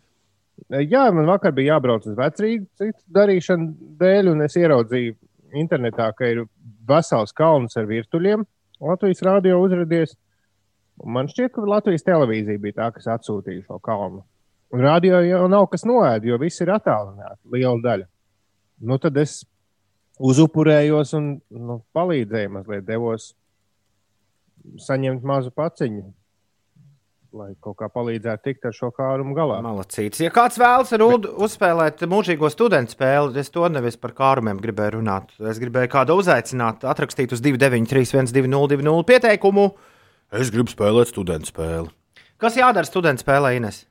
[0.83, 5.15] Jā, man vakar bija jābrauc uz vecrīgu citu darīšanu dēļ, un es ieraudzīju
[5.59, 6.43] internetā, ka ir
[6.89, 8.43] vesels kalns ar virtuļiem.
[8.83, 10.17] Latvijas rādio uzrādījis.
[10.99, 14.25] Un Man šķiet, ka Latvijas televīzija bija tā, kas atsūtīja šo kalnu.
[14.75, 18.05] Un rādio jau nav kas noēd, jo viss ir attālināti, liela daļa.
[18.85, 19.39] Nu, tad es
[20.19, 23.31] uzupurējos un nu, palīdzēju mazliet, devos
[24.77, 26.03] saņemt mazu paciņu,
[27.39, 29.59] lai kaut kā palīdzētu tikt ar šo kārumu galā.
[29.65, 30.21] Malacīts.
[30.23, 35.35] Ja kāds vēlas Ulu uzspēlēt mūžīgo studentu spēli, es to nevis par kārumiem gribēju runāt.
[35.39, 39.69] Es gribēju kādu uzaicināt, atrakstīt uz 293, 202, pieteikumu.
[40.29, 41.89] Es gribu spēlēt studentu spēli.
[42.39, 43.83] Kas jādara studentu spēlē, Ines?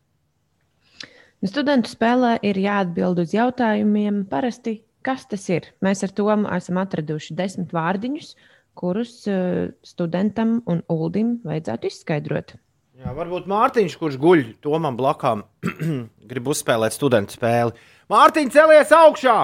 [1.45, 4.25] Studentu spēlē ir jāatbild uz jautājumiem.
[4.31, 5.69] Parasti, kas tas ir?
[5.85, 8.33] Mēs ar to esam atraduši desmit vārdiņus,
[8.79, 12.57] kurus uh, studentam un uldim vajadzētu izskaidrot.
[12.99, 15.45] Jā, varbūt Mārtiņš, kurš guļ Tomam blakām,
[16.31, 17.77] grib uzspēlēt studentu spēli.
[18.11, 19.39] Mārtiņ, celies augšā!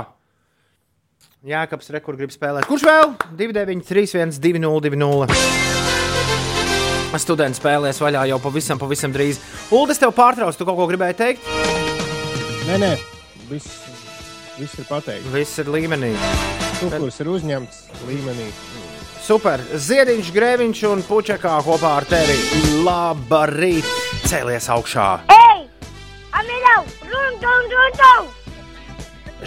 [1.45, 2.65] Jākaps Rekur grib spēlēt.
[2.65, 3.11] Kurš vēl?
[3.37, 5.29] 293, 1202.
[7.21, 9.39] Students spēlēs vaļā jau pavisam, pavisam drīz.
[9.77, 11.47] Uldis, tev pārtrauc, tu kaut ko gribēji teikt?
[12.65, 12.93] Nē, nē,
[13.53, 13.69] viss,
[14.57, 15.31] viss ir pateikts.
[15.37, 16.15] Viss ir līmenī.
[16.81, 18.49] Cukurs ir uzņemts līmenī.
[19.25, 19.63] Super.
[19.73, 22.35] Ziediņš, grēviņš un puķekā kopā ar tevi.
[22.85, 23.89] Labrīt!
[24.29, 25.07] Cēlies augšā!
[25.33, 25.63] Ei!
[26.37, 26.83] Amilau!
[27.09, 28.29] Run, run, run, run!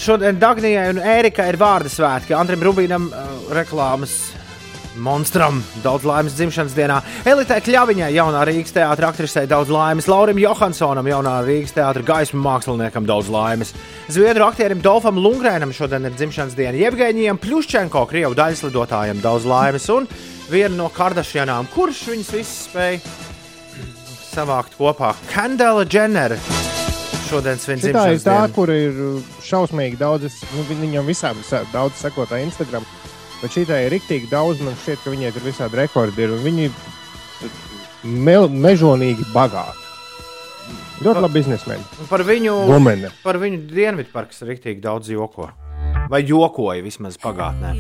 [0.01, 2.33] Šodien Dagnijai un Ērikai ir vārdu svētki.
[2.33, 4.17] Andrim Rubīnam uh, reklāmas
[4.97, 7.01] monstram daudz laimes dzimšanas dienā.
[7.27, 10.07] Elitē Kļaviņai, jaunā Rīgas teātris aktrisei, daudz laimes.
[10.10, 13.73] Laurim Johansonam, jaunā Rīgas teātris gaismu māksliniekam, daudz laimes.
[14.10, 16.77] Zviedru aktierim Dolfam Lungrēnam šodien ir dzimšanas diena.
[16.77, 19.88] Jevgeņijam Pļuščenko, Krievu daļslidotājam, daudz laimes.
[19.93, 20.07] Un
[20.49, 23.01] viena no Kardašianām, kurš viņas visas spēja
[24.33, 26.38] savākt kopā- Kandela Dženere.
[27.27, 28.53] Šodien svin Tā ir dzimšanas tā, dienu.
[28.55, 28.93] kur ir
[29.43, 32.86] šausmīgi daudz, nu, viņ- viņam visām visā, daudz sekotāju Instagram.
[33.41, 36.32] Bet šī tā ir rīktīgi daudz, man šķiet, ka viņai tur visādi rekordi ir.
[36.34, 36.69] un Viņi
[38.04, 39.84] me, mežonīgi bagāti.
[41.06, 41.84] Ļoti labi biznesmeni.
[42.02, 43.12] Un Par viņu, Gomene.
[43.23, 45.52] par viņu Dienvidparks rīktīgi daudz joko.
[46.10, 47.76] Vai jokoja vismaz pagātnē.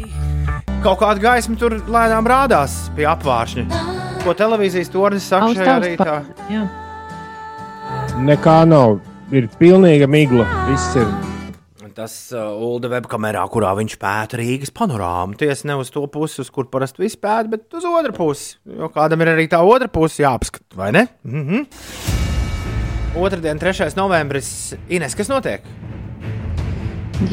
[0.83, 3.65] Kaut kāda gaisma tur lēnām rādās pie apvāršņa.
[4.23, 6.17] Ko televīzijas tornis saka šajā rītā?
[6.51, 6.67] Jā.
[8.21, 8.99] Nekā nav.
[9.31, 10.45] Ir pilnīga migla.
[10.69, 11.07] Viss ir.
[11.97, 15.33] Tas uh, Ulda webkamerā, kurā viņš pēta Rīgas panorāmu.
[15.39, 18.51] Tiesa ne uz to pusi, uz kur parasti viss pēta, bet uz otru pusi.
[18.69, 21.07] Jo kādam ir arī tā otra puse jāapskata, vai ne?
[21.25, 21.65] Mhm.
[23.17, 23.95] Otradien, 3.
[23.97, 24.75] novembris.
[24.93, 25.65] Ines, kas notiek?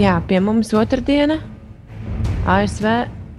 [0.01, 1.37] Jā, pie mums otrdiena.
[2.49, 2.89] ASV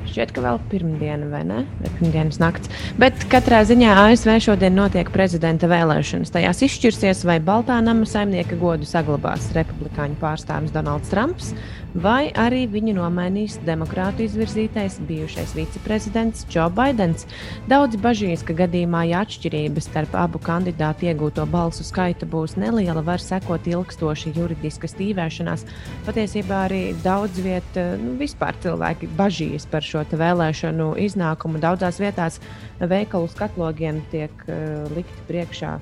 [0.09, 1.61] šķiet, ka vēl pirmdiena, vai ne?
[1.81, 2.71] Vai pirmdienas nakts.
[3.01, 6.33] Bet katrā ziņā ASV šodien notiek prezidenta vēlēšanas.
[6.33, 11.53] Tajās izšķirsies, vai Baltā nama saimnieka godu saglabās republikāņu pārstāvis Donalds Trumps,
[11.95, 17.25] vai arī viņu nomainīs demokrātu izvirzītais bijušais viceprezidents Joe Bidenis.
[17.71, 23.23] Daudzi bažīs, ka gadījumā, ja atšķirības starp abu kandidātu iegūto balsu skaitu būs neliela, var
[23.23, 25.65] sekot ilgstoša juridiska stīvēšanās.
[26.07, 31.61] Patiesībā arī daudz vietā nu, vispār cilvēki bažīs par šo vēlēšanu iznākumu.
[31.63, 32.41] Daudzās vietās
[32.79, 35.77] veikalu skatlogiem tiek uh, likti priekšā.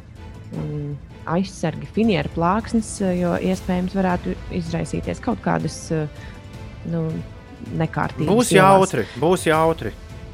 [0.54, 0.94] Um,
[1.30, 6.08] aizsargi, finieru plāksnes, eh, jo iespējams varētu izraisīties kaut kādas eh,
[6.92, 7.08] nu,
[7.80, 8.32] nekārtības.
[8.32, 9.94] Būs jautri, būs jautri.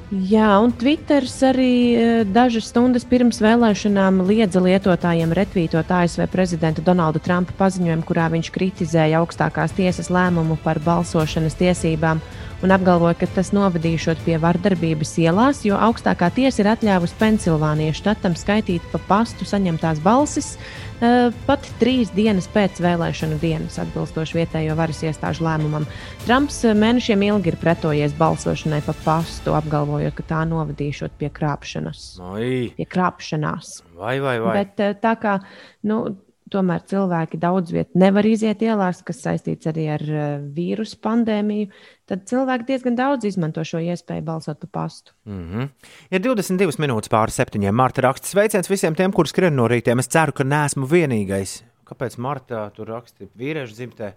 [0.10, 7.22] Jā, un Twitters arī eh, dažas stundas pirms vēlēšanām liedza lietotājiem retvītot ASV prezidenta Donalda
[7.22, 12.24] Trumpa paziņojumu, kurā viņš kritizēja augstākās tiesas lēmumu par balsošanas tiesībām
[12.64, 18.36] un apgalvoja, ka tas novadīšot pie vardarbības ielās, jo augstākā tiesa ir atļāvusi Pensilvānijas štatam
[18.40, 25.02] skaitīt pa pastu saņemtās balsis eh, pat trīs dienas pēc vēlēšanu dienas, atbilstoši vietējo varas
[25.08, 25.88] iestāžu lēmumam.
[26.26, 32.08] Trumps mēnešiem ilgi ir pretojies balsošanai pa pastu, apgalvojot, ka tā novadīšot pie krāpšanas.
[32.34, 33.80] Oi, Pie krāpšanās.
[34.00, 34.58] vai, vai, vai.
[34.64, 35.40] Bet eh, tā kā
[35.88, 36.04] nu,
[36.52, 41.70] tomēr cilvēki daudz vietā nevar iziet ielās, kas saistīts arī ar uh, vīrusu pandēmiju,
[42.10, 45.14] tad cilvēki diezgan daudz izmanto šo iespēju balsot pa pastu.
[45.30, 45.70] Mm -hmm.
[46.12, 47.76] Ir 22 minūtes pāri septiņiem.
[47.76, 50.00] Marta raksta sveiciens visiem tiem, kuriem skrien no rītiem.
[50.00, 51.64] Es ceru, ka neesmu vienīgais.
[51.86, 54.14] Kāpēc Marta tur raksta vīriešu dzimtē?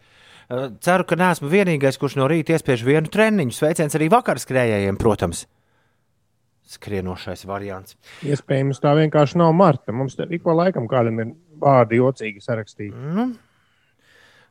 [0.84, 3.54] Ceru, ka neesmu vienīgais, kurš no rīta iespiež vienu treniņu.
[3.56, 5.46] Sveiciens arī vakar skrējējiem, protams.
[6.72, 7.96] Skrienošais variants.
[8.26, 9.94] Iespējams, tā vienkārši nav Marta.
[9.96, 12.92] Mums te ik pa laikam kādam ir vārdi jocīgi sarakstīti.
[13.16, 13.28] Nu,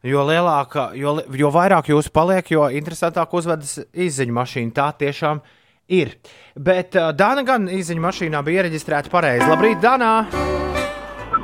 [0.08, 4.76] jo, lielāka, jo, jo vairāk jūs paliek, jo interesantāk uzvedas izziņu mašīna.
[4.78, 5.43] Tā tiešām
[5.91, 6.15] ir.
[6.56, 9.47] Bet uh, Dāna gan izziņu mašīnā bija iereģistrēta pareizi.
[9.50, 10.13] Labrīt, Dānā!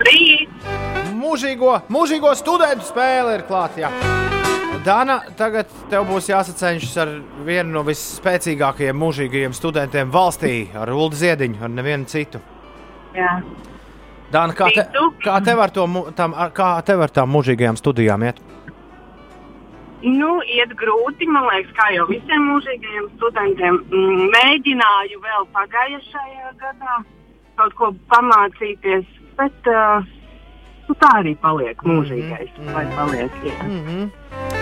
[0.07, 0.67] Rīt!
[1.17, 3.91] Mūžīgo, mūžīgo studentu spēle ir klāta.
[4.85, 7.09] Dāna, tagad tev būs jāsacenšas ar
[7.43, 12.39] vienu no visspēcīgākajiem mūžīgajiem studentiem valstī, ar Ulu Ziediņu, ar nevienu citu.
[13.17, 13.33] Jā.
[14.31, 14.83] Dāna, kā, te,
[15.23, 15.85] kā tev ar to
[16.17, 18.41] tam, kā tev ar tām mūžīgajām studijām iet?
[20.03, 23.79] Nu, iet grūti, man liekas, kā jau visiem mūžīgajiem studentiem.
[23.87, 26.99] Mm, Mēģināju vēl pagājušajā gadā
[27.57, 29.07] kaut ko pamācīties,
[29.39, 30.05] bet uh,
[30.85, 32.53] nu, tā arī paliek mūžīgais.
[32.59, 33.57] Mhm, Vai paliek, jā.
[33.63, 34.56] Mm -hmm.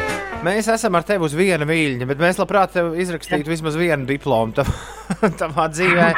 [0.45, 4.53] Mēs esam ar tevi uz viena viļņa, bet mēs labprāt tev izrakstītu vismaz vienu diplomu
[4.57, 4.67] tav,
[5.41, 6.09] tavā dzīvē.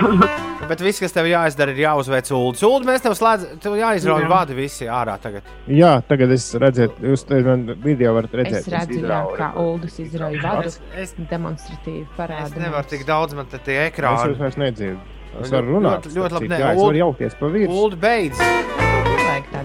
[0.68, 2.56] Bet viss, kas tev jāizdara, ir jāuzveic ulu.
[2.68, 4.30] Ulu mēs tev slēdzam, tev jāizrauj Jā.
[4.32, 5.48] vadi visi ārā tagad.
[5.72, 8.66] Jā, tagad es redzēju, jūs te man video varat redzēt.
[8.66, 10.74] Es redzu, jā, kā Uldis izrauj vadu.
[10.98, 12.52] Es, Demonstratīvi es parāda.
[12.66, 14.38] nevaru tik daudz, man te tie Es jūs ekrāni.
[14.42, 15.00] vairs nedzirdu.
[15.44, 16.04] Es varu runāt.
[16.08, 17.80] ļoti- ļoti labi, nē, Jā, es Ulu- varu jaukties pa virsmu.
[17.86, 18.40] Ulu beidz.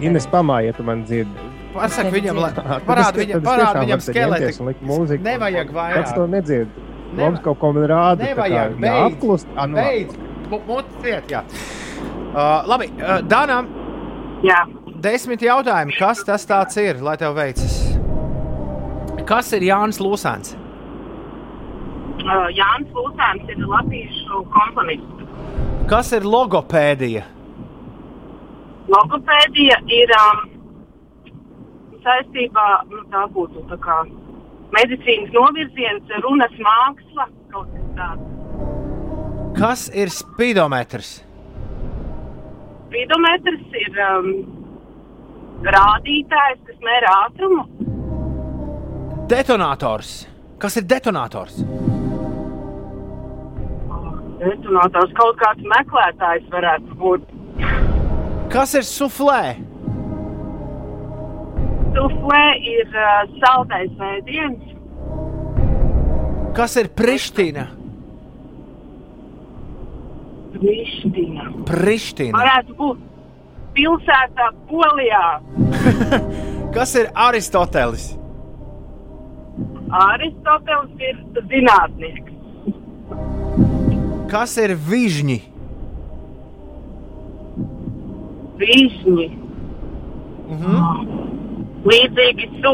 [0.03, 1.51] Ines pamājiet, man dzirdi.
[1.72, 2.50] Pasaka tevi viņam, lai
[2.87, 4.52] parāda viņam, parāda viņam skeleti.
[4.85, 5.22] Mūziku.
[5.24, 6.30] Nevajag Kāds to vairāk.
[6.37, 6.68] nedzird?
[7.12, 8.18] Neva- Mums kaut ko man rāda.
[8.28, 9.06] Nevajag, beidz.
[9.14, 9.46] Apklust.
[9.56, 9.88] Ah, nu, labi.
[9.88, 10.18] Beidz.
[10.50, 11.42] Mu- Mutes ciet, jā.
[12.32, 13.68] Uh, labi, uh, Danam,
[14.42, 14.64] Jā,
[15.00, 15.96] desmit jautājumi.
[15.98, 17.76] Kas tas tāds ir, lai tev veicas?
[19.24, 20.54] Kas ir Jānis Lūsēns?
[22.22, 25.87] uh, Jānis Lūsēns ir latviešu komponists.
[25.88, 27.22] Kas ir logopēdija?
[28.88, 30.42] Logopēdija ir um,
[32.04, 34.02] saistībā, nu, tā būtu tā kā
[34.74, 38.28] medicīnas novirziens, runas māksla, kaut kas tāds.
[39.58, 41.20] Kas ir spidometrs?
[42.88, 44.28] Spidometrs ir um,
[45.64, 47.66] rādītājs, kas mēra ātrumu.
[49.32, 50.14] Detonators.
[50.62, 51.60] Kas ir detonators?
[54.42, 57.28] Detonators kaut kāds meklētājs varētu būt.
[58.52, 59.42] Kas ir suflē?
[61.92, 64.72] Suflē ir uh, saldais vēdiens.
[66.57, 67.66] Kas ir Priština?
[70.52, 71.46] Priština.
[71.68, 72.35] Priština.
[72.37, 73.05] Varētu būt
[73.76, 75.26] pilsētā Polijā.
[76.76, 78.11] Kas ir Aristotelis?
[79.92, 81.18] Aristotelis ir
[81.50, 82.31] zinātnieks.
[84.33, 85.40] Kas ir Vižņi?
[88.62, 89.26] Vīšņi.
[90.52, 91.21] Mhm.
[91.88, 92.72] Līdzīgi su,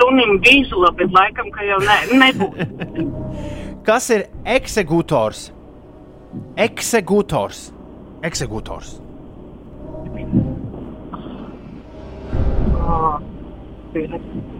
[0.00, 3.12] sunim vīzula, bet laikam, ka jau ne, nebūs.
[3.88, 5.48] Kas ir eksekutors?
[6.60, 7.68] Eksekutors.
[8.26, 8.98] Eksekutors.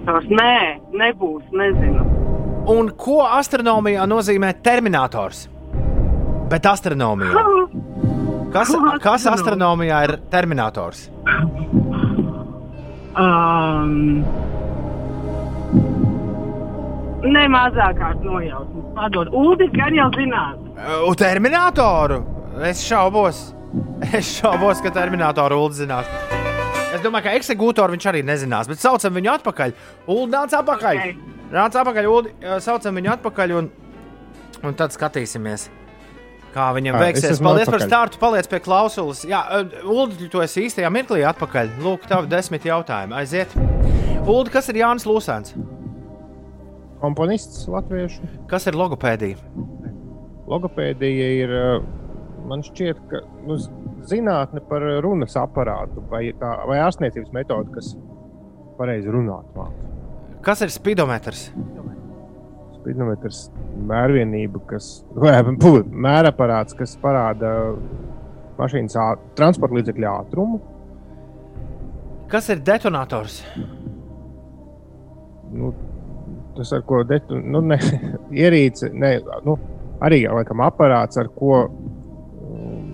[0.08, 0.54] Tas nē,
[0.96, 2.06] nebūs, nezinu.
[2.72, 5.46] Un ko astronomijā nozīmē terminators?
[6.48, 7.44] Bet astronomijā.
[8.52, 8.72] Kas,
[9.04, 11.08] kas astronomijā ir terminators?
[13.18, 14.22] Um,
[17.26, 18.84] ne mazākās nojausmas.
[18.94, 20.60] Padod, Ulu gan jau zināt.
[21.08, 22.20] U terminatoru?
[22.68, 23.48] Es šaubos.
[24.14, 26.06] Es šaubos, ka terminatoru Ulu zinās.
[26.94, 29.74] Es domāju, ka eksekūtoru viņš arī nezinās, bet saucam viņu atpakaļ.
[30.06, 31.02] Ulu nāc atpakaļ.
[31.02, 31.34] Ok.
[31.52, 32.32] Nāc atpakaļ, Ulu.
[32.64, 33.68] Saucam viņu atpakaļ un,
[34.62, 35.68] un tad skatīsimies.
[36.58, 37.38] Kā viņam veiksies?
[37.38, 37.86] Paldies par atpakaļ.
[37.86, 39.22] startu, paliec pie klausulas.
[39.28, 39.44] Jā,
[39.86, 41.76] Ulu, tu esi īstajā mirklī atpakaļ.
[41.84, 43.14] Lūk, tavi desmit jautājumi.
[43.20, 43.54] Aiziet.
[44.24, 45.54] Ulu, kas ir Jānis Lūsēns?
[46.98, 48.26] Komponists latviešu.
[48.50, 49.38] Kas ir logopēdija?
[50.50, 51.86] Logopēdija ir, uh,
[52.50, 53.60] man šķiet, ka nu,
[54.10, 57.92] zinātne par runas aparātu vai, tā, vai ārstniecības metodi, kas
[58.80, 59.46] pareizi runāt.
[59.54, 59.94] māca.
[60.42, 61.52] Kas ir spidometrs?
[61.52, 61.97] Spidometrs
[63.88, 67.50] mērvienība, kas vai, puh, mēraparāts, kas parāda
[68.58, 70.60] mašīnas ā- transporta līdzekļu ātrumu.
[72.28, 73.40] Kas ir detonators?
[75.52, 75.72] Nu,
[76.56, 77.78] tas, ar ko detu, nu, ne,
[78.44, 79.14] ierīce, ne,
[79.46, 79.56] nu,
[80.04, 82.92] arī laikam, aparāts, ar ko um,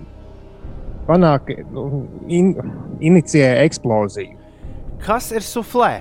[1.09, 2.53] panāk, nu, in,
[3.03, 4.39] inicijē eksploziju.
[5.05, 5.91] Kas ir suflē?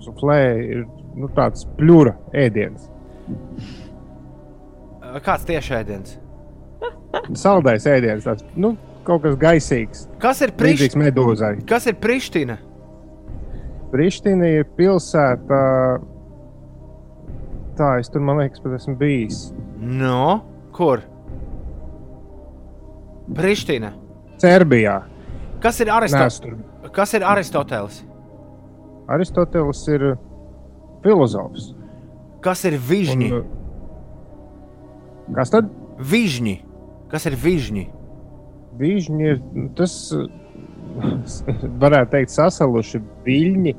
[0.00, 2.88] Suflē ir nu, tāds pļūra ēdiens.
[5.24, 6.16] Kāds tieši ēdiens?
[7.38, 8.74] Saldais ēdiens, tāds nu,
[9.06, 11.10] kaut kas gaisīgs, Kas ir Priština?
[11.66, 12.58] Kas ir Priština?
[13.90, 15.60] Priština ir pilsēta.
[17.80, 19.48] Tā, es tur, man liekas, pat esmu bijis.
[19.80, 20.44] No,
[20.76, 21.02] kur?
[23.34, 23.94] Priština.
[24.42, 25.00] Serbijā.
[25.62, 26.22] Kas ir, Nē, Aristo...
[26.26, 26.54] es tur.
[26.94, 28.02] Kas ir Aristotelis?
[29.10, 30.06] Aristotelis ir
[31.04, 31.72] filozofs.
[32.44, 33.30] Kas ir Vižņi?
[33.32, 35.68] Un, uh, Kas tad?
[36.00, 36.56] Vižņi.
[37.12, 37.84] Kas ir Vižņi?
[38.80, 39.40] Viņi ir
[39.78, 40.26] tas, uh,
[41.82, 43.76] varētu teikt, sasaluši viļņi.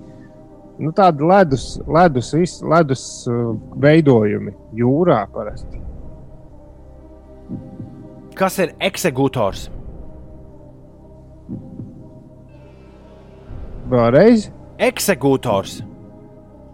[0.81, 5.81] Nu, tādi ledus, ledus, vis, ledus uh, veidojumi jūrā parasti.
[8.37, 9.67] Kas ir eksekutors?
[13.91, 14.47] Vēlreiz,
[14.81, 15.83] Eksekutors.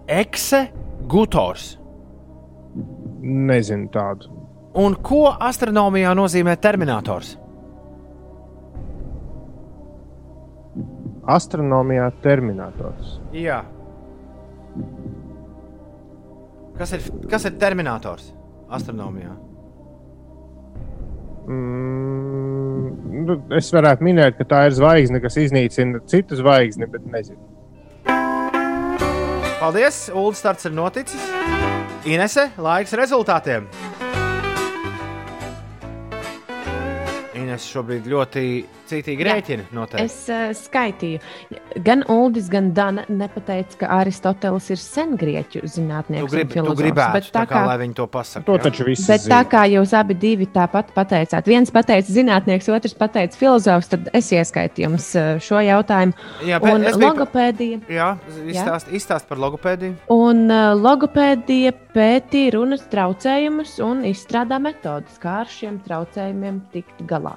[0.08, 1.78] Eksekutors.
[3.22, 4.30] nezinu tādu.
[4.78, 7.34] Un ko astronomijā nozīmē terminators?
[11.28, 13.18] Astronomijā terminators.
[13.36, 13.64] Jā.
[16.78, 18.30] Kas ir, kas ir terminators
[18.70, 19.34] astronomijā?
[21.48, 22.88] Mm,
[23.26, 27.47] nu, es varētu minēt, ka tā ir zvaigzne, kas iznīcina citu zvaigzni, bet nezinu.
[29.58, 30.12] Paldies!
[30.14, 31.22] Ulu starts ir noticis.
[32.06, 33.66] Inese, laiks rezultātiem.
[37.34, 38.44] Ines šobrīd ļoti
[38.88, 39.34] Citīgi Jā.
[39.36, 40.06] rēķini noteikti.
[40.06, 41.20] Es uh, skaitīju.
[41.84, 46.32] Gan Uldis, gan Dana nepateica, ka Aristoteles ir sengrieķu zinātnieks.
[46.32, 48.46] grib, un tu filozofs, gribētu, bet tā tā kā, kā, lai viņi to pasakā.
[48.48, 49.42] To taču visi bet tā zina.
[49.52, 54.86] kā jūs abi divi tāpat pateicāt, viens pateica zinātnieks, otrs pateica filozofs, tad es ieskaitu
[54.88, 56.14] jums uh, šo jautājumu.
[56.48, 57.82] Jā, bet Un biju- logopēdija.
[57.92, 58.10] Jā,
[58.48, 59.98] izstāst, izstāst par logopēdiju.
[60.16, 67.36] Un uh, logopēdija pētīja runas traucējumus un izstrādā metodus, kā ar šiem traucējumiem tikt galā.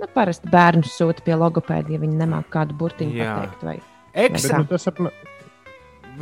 [0.00, 3.64] Nu, parasti bērnus sūta pie logopēdija, ja viņi nemāķi kādu burtiņu pateikt.
[3.66, 3.76] Vai...
[4.14, 4.54] Eks, Jā.
[4.54, 5.12] Bet, nu, tas apmē...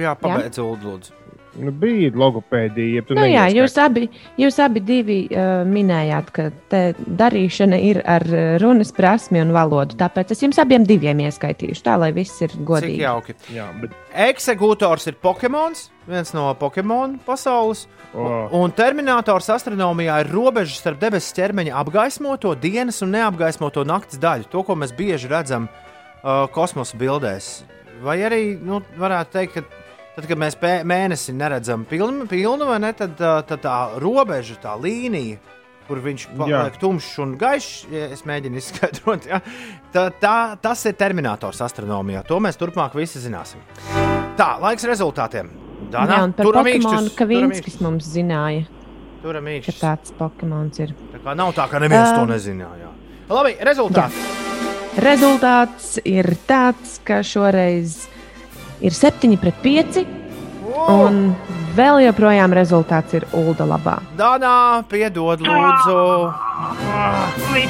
[0.02, 1.14] jā, pabeidz, lūdzu.
[1.58, 3.00] Nu, bija logopēdija.
[3.00, 4.06] Ja tu Nu, jā, jūs abi,
[4.40, 9.98] jūs abi divi, uh, minējāt, ka te darīšana ir ar uh, runas prasmi un valodu.
[10.00, 13.00] Tāpēc es jums abiem diviem ieskaitīšu, tā lai viss ir Cik godīgi.
[13.02, 13.36] jauki.
[13.54, 13.96] Jā, bet...
[14.28, 17.86] Eksekutors ir Pokemons, viens no Pokemon pasaules.
[18.14, 24.48] O, Un terminators astronomijā ir robeža starp debesu ķermeņa apgaismoto dienas un neapgaismoto naktas daļu.
[24.52, 27.58] To, ko mēs bieži redzam uh, kosmosa bildēs.
[28.02, 29.77] Vai arī nu, varētu teikt, ka
[30.18, 30.56] tad, kad mēs
[30.88, 35.38] mēnesi neredzam pilnu, pilnu vai ne, tad, tad tā robeža, tā līnija.
[35.88, 36.34] Kur viņš Jā.
[36.36, 39.28] paliek tumšs un gaišs, ja es mēģinu izskaidrot.
[39.30, 39.38] Ja?
[39.94, 42.20] Tā, tā, tas ir terminators astronomijā.
[42.28, 43.62] To mēs turpmāk visi zināsim.
[44.36, 45.48] Tā, laiks rezultātiem.
[45.88, 48.66] Jā, Dana, un par turam Pokemonu Kavinskis mums zināja,
[49.22, 49.80] Turam ka īkšķus.
[49.80, 50.92] tāds Pokemons ir.
[51.14, 52.92] Tā kā nav tā, ka neviens to Um, nezināja.
[53.32, 54.20] Labi, rezultāti.
[54.98, 58.02] Rezultāts ir tāds, ka šoreiz
[58.84, 60.02] ir 7 pret 5,
[60.88, 61.20] un
[61.78, 63.98] vēl joprojām rezultāts ir Ulda labā.
[64.18, 65.98] Danā, piedod, lūdzu.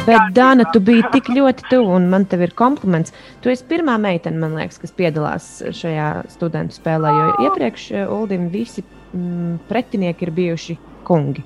[0.06, 3.14] Bet, Dana, tu biji tik ļoti tuvu, un man te ir kompliments.
[3.44, 8.48] Tu esi pirmā meitene, man liekas, kas piedalās šajā studentu spēlē, jo iepriekš eh, Uldim
[8.52, 10.78] visi mm, pretinieki ir bijuši
[11.08, 11.44] kungi.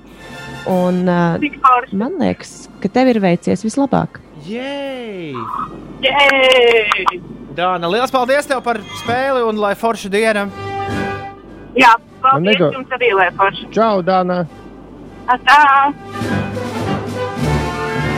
[0.71, 4.21] Un, uh, man liekas, ka tev ir veicies vislabāk.
[4.47, 5.35] Jej!
[6.03, 7.42] Jej!
[7.53, 10.47] Dāna, liels paldies tev par spēli un lai forša diena.
[11.77, 13.69] Jā, paldies nedo- jums arī, lai forši.
[13.73, 14.45] Čau, Dāna!
[15.27, 15.93] Atā!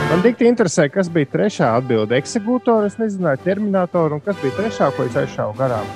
[0.06, 2.16] Man tik interesē, kas bija trešā atbilde.
[2.16, 5.86] Eksekutors, es nezināju, terminatoru, un kas bija trešā, ko es aizšāvu garām.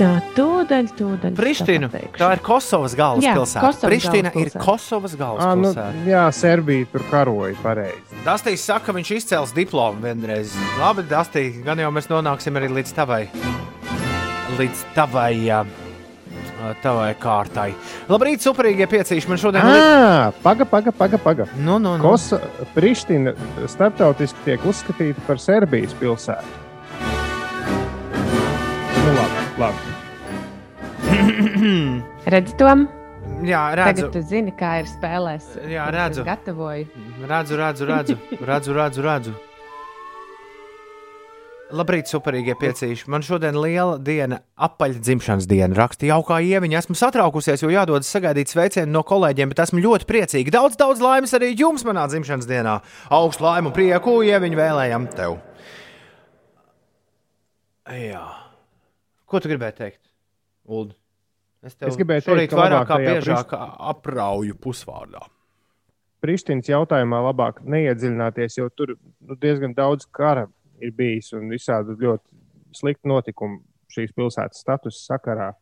[0.00, 1.32] Tā, tūdaļ, tūdaļ.
[1.36, 1.88] Pristina.
[1.92, 2.16] pateikšu.
[2.22, 3.72] Tā ir Kosovas galvaspilsēta.
[3.84, 4.62] Pristina ir galvaspilsēta.
[4.64, 6.04] Kosovas nu, galvaspilsēta.
[6.08, 8.22] jā, Serbija tur karoja pareizi.
[8.24, 10.54] Dastīs saka, ka viņš izcēls diplomu vienreiz.
[10.80, 13.26] Labi, Dastī, gan jau mēs nonāksim arī līdz tavai.
[14.56, 15.34] Līdz tavai.
[16.80, 17.68] Tavai kārtai.
[18.08, 19.28] Labrīt, superīgie piecīši.
[19.28, 19.84] Man šodien ir.
[19.84, 21.20] Ah, paga, paga, paga.
[21.20, 21.48] paga.
[21.56, 22.04] Nu, nu, nu.
[22.04, 22.40] Kosa,
[22.72, 23.36] Pristina
[23.68, 26.58] starptautiski tiek uzskatīta par Serbijas pilsētu.
[29.00, 29.89] Nu, labi, labi.
[32.34, 32.72] Redzi to?
[33.44, 34.06] Jā, redzu.
[34.06, 35.46] Tagad tu zini, kā ir spēlēs.
[35.70, 36.24] Jā, redzu.
[36.26, 37.06] Gatavoju.
[37.28, 38.16] Redzu, redzu, redzu,
[38.50, 39.36] redzu, redzu, redzu.
[41.70, 43.06] Labrīt, superīgie piecīši.
[43.12, 45.76] Man šodien liela diena, apaļa dzimšanas diena.
[45.78, 46.80] Raksta jaukā ieviņa.
[46.82, 50.56] Esmu satraukusies, jo jādodas sagaidīt sveicienu no kolēģiem, bet esmu ļoti priecīga.
[50.58, 52.80] Daudz, daudz laimes arī jums manā dzimšanas dienā.
[53.14, 55.38] Augstu laimu un prieku ieviņu vēlējam tev.
[57.94, 58.26] Jā.
[59.30, 60.02] Ko tu gribēji teikt,
[60.66, 60.99] Ulu?
[61.60, 65.26] Es Es gribēju teikt, ka vairāk kā biežāk aprauju pusvārdā.
[66.24, 70.46] Prištinas jautājumā labāk neiedziļināties, jo tur nu, diezgan daudz kara
[70.80, 73.60] ir bijis un visādi ļoti slikti notikumi
[73.92, 75.52] šīs pilsētas status sakarā.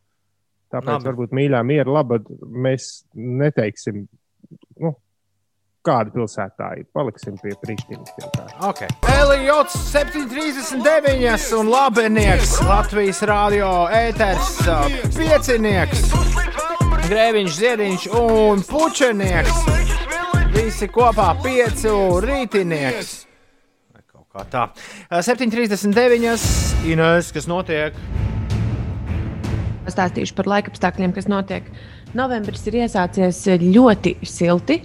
[0.69, 0.99] Tāpēc.
[0.99, 1.07] Labi.
[1.07, 4.03] varbūt mīļā miera labad mēs neteiksim,
[4.83, 4.93] nu,
[5.85, 6.87] kāda pilsēta tā ir.
[6.95, 8.55] Paliksim pie Prištinas pilsētas.
[8.69, 8.89] Okay.
[9.15, 14.59] Eliots 739 un labinieks Latvijas rādio ēters,
[15.15, 16.05] piecinieks,
[17.07, 19.65] grēviņš, ziediņš un pučenieks.
[20.53, 23.13] Visi kopā piecu rītinieks.
[23.93, 24.65] Vai kaut kā tā.
[25.07, 27.95] Ā, 739 Ines, kas notiek?
[29.87, 31.65] Pastāstīšu par laikapstākļiem, kas notiek.
[32.17, 34.81] Novembris ir iesācies ļoti silti.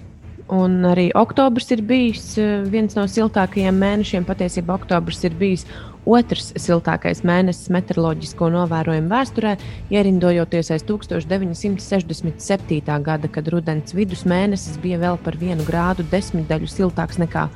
[0.53, 4.26] Un arī oktobris ir bijis eh, viens no siltākajiem mēnešiem.
[4.28, 5.64] Patiesībā oktobris ir bijis
[6.05, 9.55] otrs siltākais mēnesis meteoroloģisko novērojumu vēsturē,
[9.95, 12.99] ierindojoties aiz 1967.
[13.07, 17.49] gada, kad rudens vidus mēnesis bija vēl par vienu grādu desmitdaļu siltāks nekā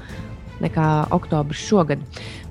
[0.65, 2.03] nekā oktobris šogad.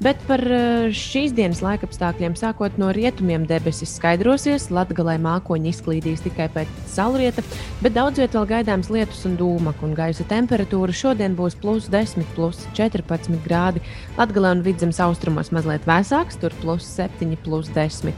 [0.04, 6.50] Bet par eh, šīs dienas laikapstākļiem sākot no rietumiem debesis skaidrosies, latgalē mākoņi izklīdīs tikai
[6.54, 7.44] pēc saulrieta,
[7.82, 12.28] bet daudz vietā vēl gaidāms lietus un dūmak, un gaisa temperatūra šodien būs plus 10,
[12.36, 13.82] plus 14 grādi.
[14.20, 18.14] Latgalē un vidzemes austrumos mazliet vēsāks, tur plus 7, plus 10.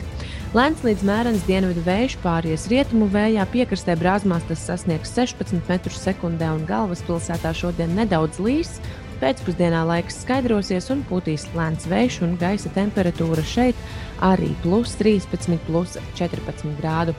[0.49, 6.47] Lēns līdz mērens dienvidu vējš pāries rietumu vējā, piekrastē brāzmās tas sasniegs 16 metrus sekundē,
[6.57, 8.79] un galvaspilsētā šodien nedaudz līs,
[9.21, 13.77] pēcpusdienā laiks skaidrosies un pūtīs lēns vējš, un gaisa temperatūra šeit
[14.25, 17.15] arī plus 13, plus 14 grādu.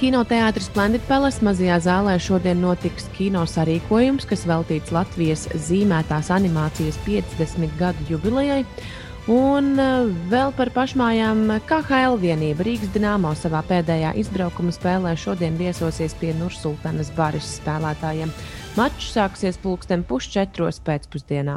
[0.00, 7.76] Kinoteātris Splendid Palace mazajā zālē šodien notiks kino sarīkojums, kas veltīts Latvijas zīmētās animācijas 50
[7.76, 8.62] gadu jubilejai.
[9.28, 16.16] Un uh, vēl par pašmājām KHL vienība Rīgas Dienāmo savā pēdējā izbraukuma spēlē šodien viesosies
[16.16, 18.32] pie Nursultānas Baris spēlētājiem.
[18.78, 21.56] Mačs sāksies pulksten pusčetros pēcpusdienā.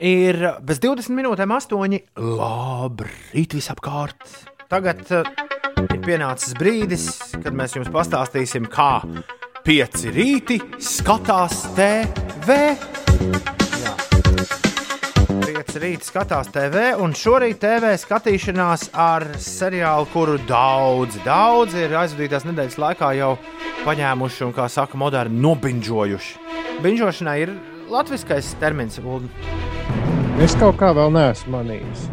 [0.00, 1.98] Ir bez 20 minūtēm, 8.
[2.16, 4.24] Labrīt, visapkārt!
[4.72, 5.28] Tagad uh,
[5.84, 7.06] ir pienācis brīdis,
[7.36, 9.04] kad mēs jums pastāstīsim, kā
[9.66, 13.65] pieci rīti skatās TV.
[15.76, 22.78] Rīti skatās TV, un šorīt TV skatīšanās ar seriālu, kuru daudzi, daudzi ir aizvadītās nedēļas
[22.80, 23.34] laikā jau
[23.84, 26.38] paņēmuši un, kā saka, moderni nobinžojuši.
[26.84, 27.52] Binžošanai ir
[27.92, 29.00] latviskais termins.
[30.42, 32.08] Es kaut kā vēl neesmu manījis.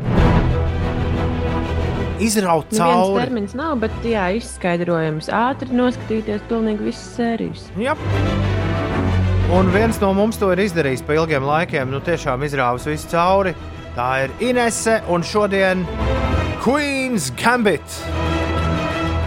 [2.24, 3.24] izraut Neviens cauri.
[3.24, 7.66] termins nav, bet jā, izskaidrojums ātri noskatīties pilnīgi visas sērijas.
[7.80, 7.98] Jā.
[9.52, 11.90] Un viens no mums to ir izdarījis pa ilgiem laikiem.
[11.92, 13.52] Nu, tiešām izrāvis visu cauri.
[13.94, 15.84] Tā ir Inese un šodien
[16.64, 18.00] Queen's Gambit.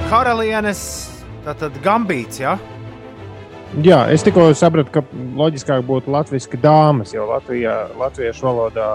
[0.08, 0.80] Karalienes,
[1.44, 2.40] tātad Gambīts.
[2.40, 2.56] Ja?
[3.84, 5.02] Jā, es tikko sapratu, ka
[5.36, 8.90] loģiskāk būtu latviešu dāmas, jo Latvijā, latviešu valodā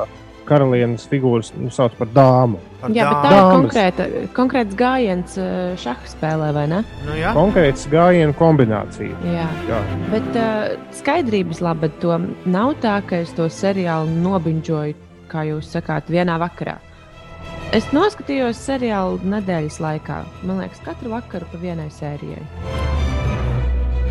[0.48, 2.60] karalienes figūras nu, sauc par dāmu.
[2.82, 3.56] Par Jā, bet tā ir Dāmas.
[3.56, 5.50] konkrēta, konkrēts gājiens eh,
[5.82, 6.82] šaha spēlē, vai ne?
[7.06, 7.34] Nu, jā.
[7.38, 9.18] Konkrēts gājienu kombinācija.
[9.28, 9.48] Jā.
[9.70, 9.82] Jā.
[10.14, 12.18] Bet uh, skaidrības labad to
[12.50, 14.98] nav tā, ka es to seriālu nobinžoju,
[15.32, 16.80] kā jūs sakāt, vienā vakarā.
[17.72, 20.18] Es noskatījos seriālu nedēļas laikā.
[20.44, 22.44] Man liekas, katru vakaru pa vienai sērijai.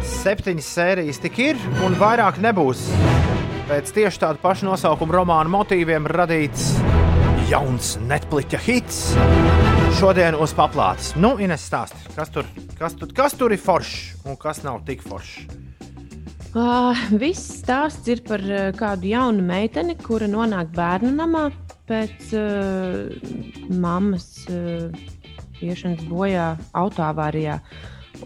[0.01, 2.87] Septiņas sērijas tik ir, un vairāk nebūs.
[3.71, 6.73] Pēc tieši tāda paša nosaukuma romāna motīviem radīts
[7.47, 8.97] jauns Netflix hits.
[10.01, 11.13] Šodien uz paplātes.
[11.15, 12.49] Nu, Ines stāsti, kas tur,
[12.81, 15.45] kas, tur, kas tur ir foršs un kas nav tik foršs.
[16.51, 21.45] Uh, viss stāsts ir par uh, kādu jaunu meiteni, kura nonāk bērnu namā
[21.87, 24.91] pēc uh, mammas uh,
[25.63, 27.61] iešanas bojā autoavārijā.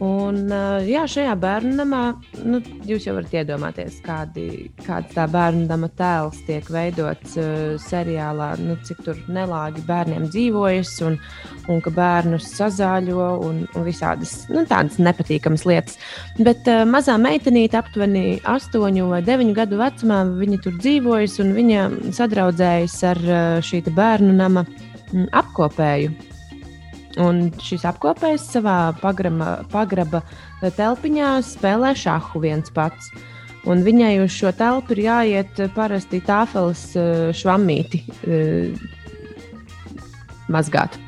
[0.03, 2.01] Un, uh, jā, šajā bērnu namā
[2.43, 4.47] nu, jūs jau varat iedomāties, kādi,
[4.83, 10.97] kāds tā bērnu nama tēls tiek veidots uh, seriālā, nu, cik tur nelāgi bērniem dzīvojas,
[11.07, 11.19] un,
[11.71, 16.01] un ka bērnus sazāļo un, un visādas nu, tādas nepatīkamas lietas.
[16.43, 21.89] Bet uh, mazā meitenīte, aptuveni 8 vai 9 gadu vecumā, viņa tur dzīvojas un viņa
[22.19, 26.34] sadraudzējas ar uh, šī bērnu nama mm, apkopēju.
[27.23, 30.25] Un šis apkopējs savā pagrama, pagraba
[30.65, 33.13] telpiņā spēlē šāhu viens pats.
[33.71, 38.75] Un viņai uz šo telpu ir jāiet parasti tāfeles eh, švammīti eh,
[40.53, 40.99] mazgāt.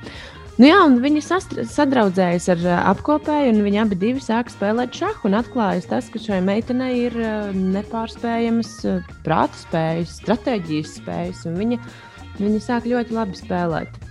[0.57, 0.79] Nu jā,
[1.21, 5.35] sastra- sadraudzējas ar eh, apkopēju, un viņi abi sāk spēlēt šāhu.
[5.37, 7.19] Atklājas tas, ka šai meitenei ir
[7.53, 8.73] nepārspējamas
[9.27, 11.83] prāta spējas, stratēģijas spējas, un viņa,
[12.41, 14.07] viņa sāk ļoti labi spēlēt.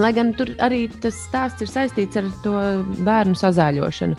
[0.00, 2.56] Lai gan tur arī tas stāsts ir saistīts ar to
[3.04, 4.16] bērnu sazāļošanu.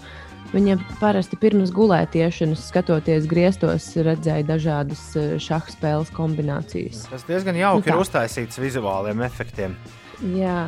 [0.53, 7.07] Viņa parasti pirms gulētiešanas, skatoties griestos, redzēja dažādas eh, šāda spēles kombinācijas.
[7.09, 9.73] Tas diezgan jauki Nu ir uztaisīts vizuāliem efektiem.
[10.37, 10.67] Jā.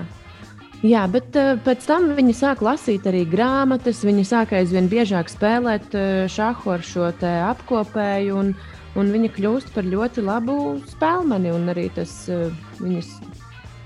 [0.85, 4.01] Jā, bet uh, pēc tam viņa sāk lasīt arī grāmatas.
[4.05, 8.51] Viņa sāk aizvien biežāk spēlēt uh, šāhu ar šo apkopēju, un,
[8.97, 10.57] un viņa kļūst par ļoti labu
[10.91, 11.53] spēlmeni.
[11.55, 12.49] Un arī tas uh,
[12.81, 13.13] viņas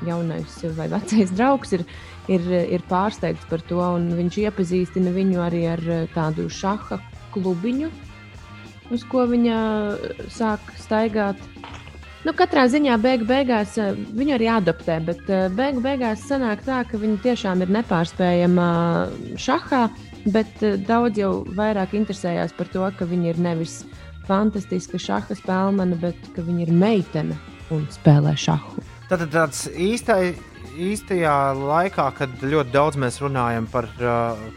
[0.08, 1.86] jaunais vai vecais draugs ir,
[2.32, 2.46] ir,
[2.78, 3.82] ir pārsteigts par to.
[4.20, 7.02] Viņš iepazīstina viņu arī ar uh, tādu šaha
[7.34, 7.92] klubiņu,
[8.96, 11.50] uz ko viņa uh, sāk staigāt.
[12.28, 16.82] Nu, katrā ziņā beig beigās eh, viņu arī adoptē, bet eh, beig beigās sanāk tā,
[16.90, 18.68] ka viņa tiešām ir nepārspējama
[19.40, 19.86] šahā,
[20.36, 23.80] bet eh, daudz jau vairāk interesējās par to, ka viņa ir nevis
[24.28, 27.40] fantastiska šaha spēlmana, bet ka viņa ir meitene
[27.72, 28.99] un spēlē šahu.
[29.10, 30.36] Tad tāds īstai,
[30.78, 33.88] īstajā laikā, kad ļoti daudz mēs runājam par,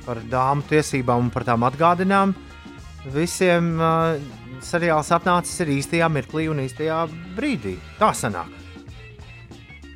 [0.05, 2.34] par dāmu tiesībām un par tām atgādinām,
[3.14, 3.70] visiem
[4.62, 7.00] seriāls apnācis ir īstajā mirklī un īstajā
[7.36, 7.78] brīdī.
[7.96, 8.53] Tā sanāk.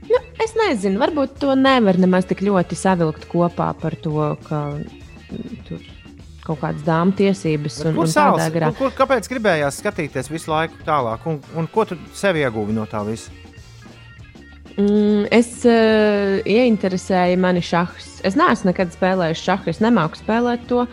[0.07, 5.57] Nu, es nezinu, varbūt to nevar nemaz tik ļoti savilkt kopā par to, ka mm,
[5.69, 5.85] tur
[6.47, 8.45] kaut kādas dāmas tiesības Bet un, Kur un sāls?
[8.55, 11.27] Kur, kur, kāpēc gribējās skatīties visu laiku tālāk?
[11.29, 13.35] Un, un ko tu sev ieguvi no tā visa?
[14.77, 18.19] Mm, es uh, ieinteresēju mani šahs.
[18.29, 20.85] Es neesmu nekad spēlējis šahu, es nemāku spēlēt to.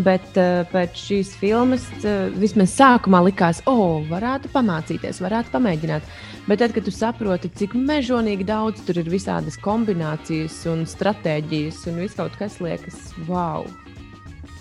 [0.00, 6.12] Bet uh, pēc šīs filmas uh, vismaz sākumā likās, o, oh, varētu pamācīties, varētu pamēģināt.
[6.48, 12.00] Bet tad, kad tu saproti, cik mežonīgi daudz tur ir visādas kombinācijas un stratēģijas un
[12.00, 12.96] viss kaut kas liekas,
[13.28, 13.68] wow!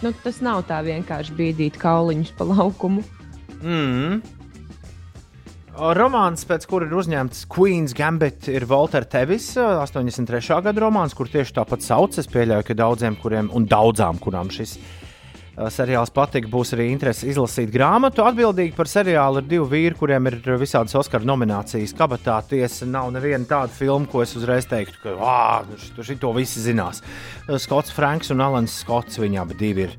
[0.03, 3.03] Nu, tas nav tā vienkārši bīdīt kauliņus pa laukumu.
[3.59, 4.38] Mm.
[5.79, 10.41] Romāns, pēc kura ir uzņemts Queen's Gambit, ir Walter Tevis, 83.
[10.65, 12.17] gada romāns, kur tieši tāpat sauc.
[12.19, 14.75] Es pieļauju, ka daudziem, kuriem un daudzām, kurām šis
[15.71, 18.25] seriāls patika, būs arī interese izlasīt grāmatu.
[18.27, 21.95] Atbildīgi par seriālu ir divi vīri, kuriem ir visādas Oskara nominācijas.
[21.95, 27.03] Kabatā tiesa nav neviena tāda filma, ko es uzreiz teiktu, ka ah, šito visi zinās.
[27.55, 29.95] Skots Franks un Alans Skots, viņi abi ir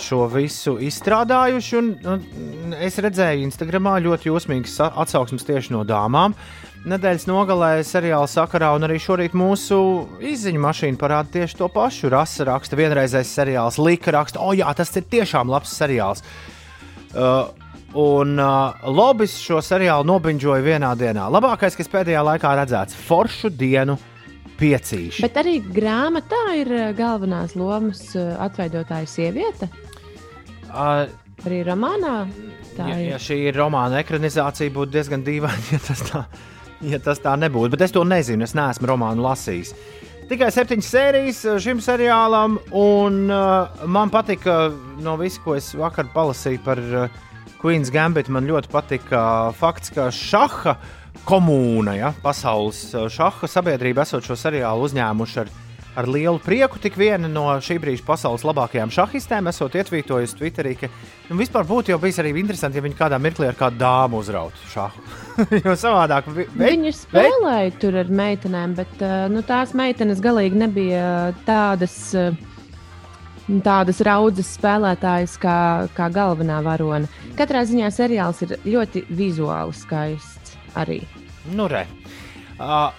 [0.00, 1.78] šo visu izstrādājuši.
[1.80, 6.36] Un, un es redzēju, Instagramā ļoti jūsmīgas atsauksmes tieši no dāmām.
[6.84, 9.78] Nedēļas nogalē seriāla sakarā, un arī šorīt mūsu
[10.20, 12.10] izziņu mašīna parāda tieši to pašu.
[12.12, 16.20] Rasa raksta, vienreizējais seriāls, Lika raksta, o jā, tas ir tiešām labs seriāls.
[17.14, 17.48] Uh,
[17.96, 21.30] un uh, Lobis šo seriālu nobiņģoja vienā dienā.
[21.32, 23.96] Labākais, kas pēdējā laikā redzēts, foršu dienu
[24.58, 25.24] piecīši.
[25.24, 29.68] Bet arī grāmatā ir eh, galvenās lomas eh, atveidotāja sieviete.
[30.74, 31.04] Uh,
[31.46, 32.24] arī romānā
[32.74, 33.10] tā ja, ir.
[33.12, 36.24] ja šī ir romāna ekranizācija, būtu diezgan dīvaini, ja tas tā,
[36.94, 37.74] ja tas tā nebūtu.
[37.76, 39.74] Bet es to nezinu, es neesmu romānu lasījis.
[40.30, 44.72] Tikai septiņas sērijas eh, šim seriālam, un uh, man patika
[45.04, 47.22] no visu, ko es vakar palasīju par uh,
[47.60, 48.30] Queen's Gambit.
[48.32, 50.92] Man ļoti patika uh, fakts, ka šaha uh,
[51.22, 55.50] komūna, ja, pasaules eh, šaha sabiedrība, esot šo seriālu uzņēmuši ar,
[56.00, 56.80] ar lielu prieku.
[56.82, 60.90] Tik viena no šī brīža pasaules labākajām šahistēm, esot ietvītojusi Twitterī, ka
[61.30, 64.72] nu, vispār būtu jau bijis arī interesanti, ja viņi kādā mirklī ar kādu dāmu uzrautu
[64.72, 65.04] šāhu.
[65.64, 67.76] jo savādāk vi, viņi spēlēja vei...
[67.84, 71.06] tur ar meitenēm, bet uh, nu, tās meitenes galīgi nebija
[71.46, 72.00] tādas.
[72.18, 72.34] Uh,
[73.60, 75.56] tādas raudzes spēlētājas kā,
[75.92, 77.10] kā galvenā varone.
[77.36, 80.43] Katrā ziņā seriāls ir ļoti vizuāli skaists
[80.80, 81.00] arī.
[81.54, 81.84] Nu, re.
[82.58, 82.90] Uh,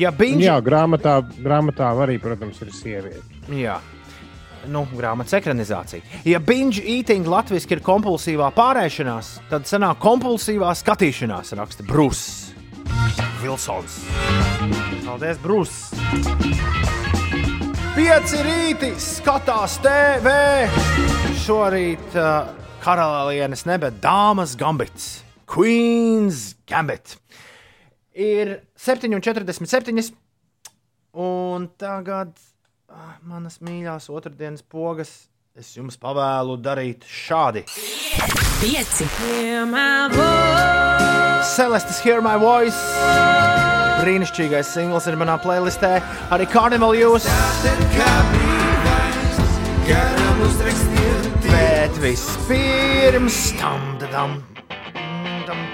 [0.00, 0.46] ja binge...
[0.46, 3.22] Jā, grāmatā, grāmatā arī, protams, ir sieviete.
[3.54, 3.80] Jā.
[4.70, 6.00] Nu, grāmatas ekranizācija.
[6.24, 12.54] Ja binge eating latviešu ir kompulsīvā pārēšanās, tad sanāk kompulsīvā skatīšanās, raksta Brūss
[13.44, 13.98] Vilsons.
[15.04, 15.92] Paldies, Brūss!
[17.94, 20.32] Pieci rīti skatās TV!
[21.44, 22.48] Šorīt uh,
[22.82, 25.23] karalienes nebe dāmas gambits.
[25.46, 27.16] Queen's Gambit.
[28.14, 30.12] Ir 7,47.
[31.14, 32.34] Un tagad
[32.90, 35.12] ah, manas mīļākās otrdienas pogas
[35.54, 37.62] es jums pavēlu darīt šādi.
[38.64, 39.04] 5.
[41.54, 42.80] Celestis Hear My Voice.
[44.00, 46.00] Brīnišķīgais singls ir manā playlistē.
[46.34, 47.28] Arī Carnival Jūs.
[51.44, 54.36] Bet vispirms tam, tam, dam,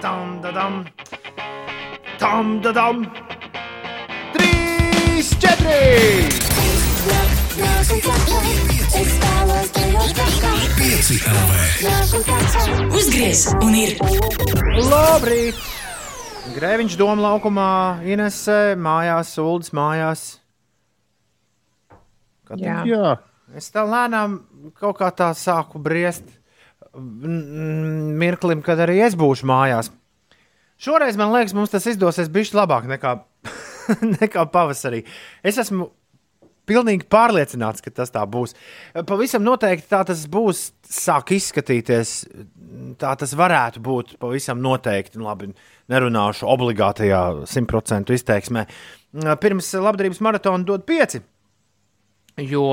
[0.01, 0.85] dam, dam, dam,
[2.19, 2.97] dam, dam, dam.
[4.33, 5.77] Trīs, četri!
[12.97, 13.95] Uzgriez un ir.
[14.89, 15.61] Labrīt!
[16.51, 17.71] Grēviņš doma laukumā,
[18.09, 20.25] Inese mājās, Uldis mājās.
[22.49, 22.81] Kad Jā.
[22.89, 23.17] Jā.
[23.55, 24.41] Es tā lēnām
[24.79, 26.40] kaut kā tā sāku briest
[26.97, 29.91] mirklim, kad arī es būšu mājās.
[30.81, 33.17] Šoreiz man liekas, mums tas izdosies bišķi labāk nekā,
[34.21, 35.03] nekā pavasarī.
[35.45, 35.91] Es esmu
[36.71, 38.55] pilnīgi pārliecināts, ka tas tā būs.
[39.09, 42.15] Pavisam noteikti tā tas būs, sāk izskatīties.
[43.01, 45.21] Tā tas varētu būt pavisam noteikti.
[45.21, 45.51] Labi,
[45.91, 48.65] nerunāšu obligātajā simtprocentu izteiksmē.
[49.43, 51.21] Pirms labdarības maratona dod pieci.
[52.41, 52.71] Jo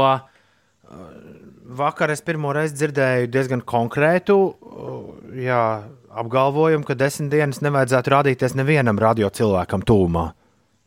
[1.67, 4.37] vakar es pirmo reizi dzirdēju diezgan konkrētu
[5.37, 5.63] jā,
[6.09, 10.29] apgalvojumu, ka desmit dienas nevajadzētu rādīties nevienam radio cilvēkam tūmā,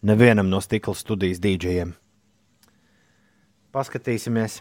[0.07, 1.93] nevienam no stikla studijas dīdžiem.
[3.71, 4.61] Paskatīsimies,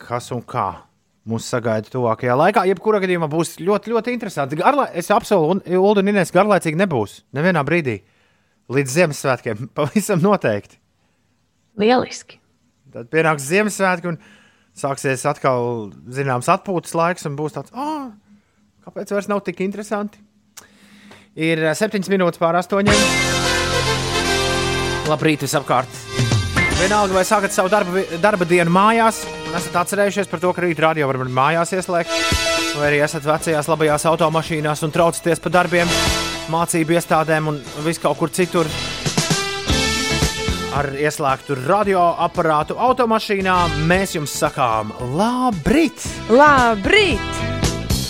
[0.00, 0.70] kas un kā
[1.28, 2.64] mūs sagaida tuvākajā laikā.
[2.70, 4.58] Jebkurā gadījumā būs ļoti, ļoti interesanti.
[4.60, 8.00] Garla, es apsolu, Ulu un Inês garlaicīgi nebūs nevienā brīdī
[8.72, 9.68] līdz Ziemassvētkiem.
[9.76, 10.80] Pavisam noteikti.
[11.80, 12.40] Lieliski.
[12.94, 14.14] Tad pienāks Ziemassvētki.
[14.14, 14.39] Un
[14.76, 18.10] sāksies atkal zināms atpūtas laiks, un būs tāds, oh,
[18.86, 20.20] kāpēc vairs nav tik interesanti?
[21.38, 22.90] Ir 7 eh, minūtes pār 8.
[25.10, 26.00] Labrīt, visapkārt!
[26.80, 30.80] Vienalga, vai sākat savu darba, darba dienu mājās, un esat atcerējušies par to, ka rīt
[30.80, 32.14] radio var mājās ieslēgt,
[32.78, 35.92] vai arī esat vecajās labajās automašīnās un traucaties pa darbiem,
[36.50, 38.70] mācību iestādēm un vis kaut kur citur.
[40.76, 43.56] Ar ieslēgtu radioaparātu automašīnā,
[43.90, 46.04] mēs jums sakām, labrīt!
[46.30, 47.40] Labrīt!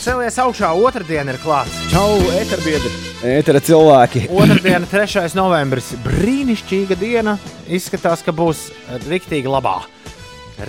[0.01, 1.73] Celies augšā, otrdiena ir klāta.
[1.93, 2.93] Čau, eterbiedri!
[3.37, 4.27] Etera cilvēki!
[4.33, 5.27] Otradiena, 3.
[5.37, 5.91] novembris.
[6.07, 7.37] Brīnišķīga diena.
[7.69, 8.69] Izskatās, ka būs
[9.09, 9.79] riktīgi labā.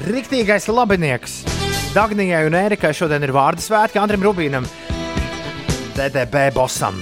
[0.08, 1.42] Riktīgais labinieks.
[1.96, 4.68] Dagnijai un Ērikai šodien ir vārdu svētki Andrim Rubīnam,
[5.96, 7.00] DDB bosam.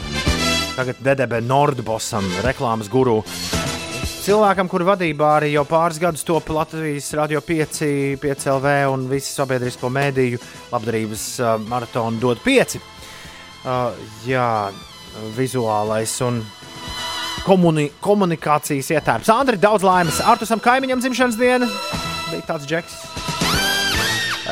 [0.78, 3.20] Tagad DDB Nord bosam, reklāmas guru.
[4.30, 7.80] Cilvēkam, kur vadībā arī jau pāris gadus top Latvijas radio 5,
[8.22, 10.38] 5 LV un visu sabiedrisko mēdīju
[10.70, 12.76] labdarības uh, maratonu dod 5.
[12.78, 13.96] Uh,
[14.30, 14.44] jā,
[15.34, 16.44] vizuālais un
[17.42, 19.32] komuni komunikācijas ietērps.
[19.34, 20.20] Andri, daudz laimes.
[20.22, 21.70] Artusam kaimiņam dzimšanas diena.
[22.30, 23.00] Bija tāds džeks.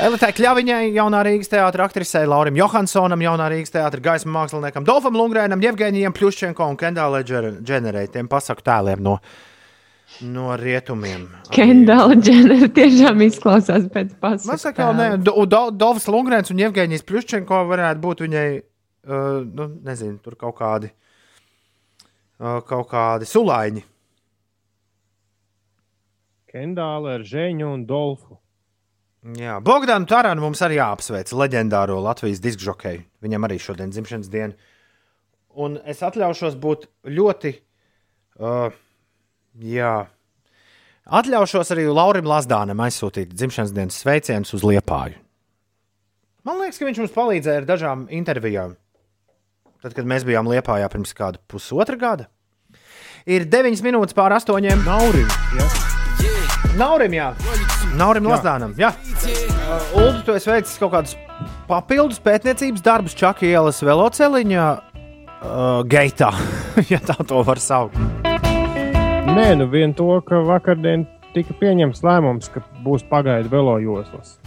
[0.08, 5.62] Elitai Kļaviņai, jaunā Rīgas teātris aktrisei Laurim Johansonam, jaunā Rīgas teātris gaismas māksliniekam Dolfam Lungrēnam,
[5.62, 9.20] Jevgeņijam Pļuščenko un Kendālai Dženerei, tiem pasaku tēliem no,
[10.22, 11.28] no rietumiem.
[11.54, 17.62] Kendala Dženera tiešām izklausās pēc Man saka, ne, Do, Do, Dolfs Lungrēns un Jevgeņijs Pļuščenko
[17.72, 20.92] varētu būt viņai, uh, nu, nezinu, tur kaut kādi,
[22.40, 23.86] uh, kaut kādi sulaiņi.
[26.48, 28.40] Kendāla ar Žēņu un Dolfu.
[29.38, 33.04] Jā, Bogdanu Taranu mums arī jāapsveic, leģendāro Latvijas diskžokeju.
[33.26, 34.56] Viņam arī šodien dzimšanas diena.
[35.58, 37.52] Un es atļaušos būt ļoti,
[38.40, 38.70] uh,
[39.58, 39.94] jā,
[41.08, 45.18] atļaušos arī Laurim Lasdānam aizsūtīt dzimšanas dienas sveicienus uz Liepāju.
[46.48, 48.78] Man liekas, ka viņš mums palīdzēja ar dažām intervijām.
[49.84, 52.30] Tad, kad mēs bijām Liepājā pirms kāda pusotra gada,
[53.28, 54.72] ir 9 minūtes pār 8.
[54.86, 55.68] Naurim, ja?
[56.78, 57.32] Naurim, jā.
[57.98, 58.76] Naurim Lasdānam.
[58.78, 58.92] Jā.
[58.94, 61.18] Uh, Ulu, tu esi veicis kaut kādus
[61.68, 66.32] papildus pētniecības darbus Čakija ielas veloceliņa uh, gaitā,
[66.94, 68.27] ja tā to var saukt.
[69.38, 74.38] Nē, nu vien to, ka vakardien tika pieņemts lēmums, ka būs pagaidu velojoslas.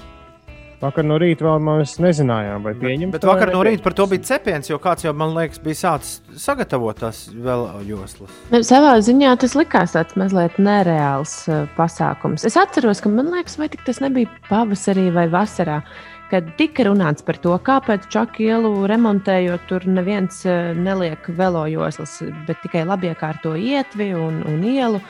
[0.80, 3.12] Vakar no rīta vēl mēs nezinājām, vai Bet, pieņemt.
[3.12, 6.22] bet vakar no rīta par to bija cepiens, jo kāds jau, man liekas, bija sācis
[6.40, 8.32] sagatavot tās vēl joslas.
[8.50, 12.46] Nu, Savā ziņā tas likās tāds mazliet nereāls uh, pasākums.
[12.48, 15.82] Es atceros, ka man liekas, vai tik tas nebija pavasarī vai vasarā.
[16.30, 22.60] Kad tika runāts par to, kāpēc Čaku ielu remontējot, tur neviens uh, neliek velojoslas, bet
[22.62, 25.02] tikai labi iekārto ietvi un, un ielu.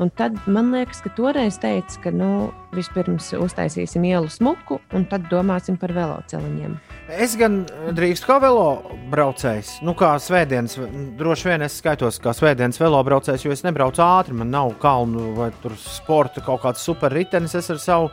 [0.00, 2.28] Un tad man liekas, ka toreiz teica, ka nu,
[2.72, 6.78] vispirms uztaisīsim ielu smuku, un tad domāsim par veloceliņiem.
[7.20, 7.58] Es gan
[7.98, 8.64] drīkstu kā velo
[9.12, 10.78] braucējs, nu kā svētdienas,
[11.18, 15.34] droši vien es skaitos kā svētdienas velo braucējs, jo es nebraucu ātri, man nav kalnu
[15.36, 15.50] vai
[15.82, 17.58] sporta kaut kāds super ritenis.
[17.58, 18.08] Es ar savu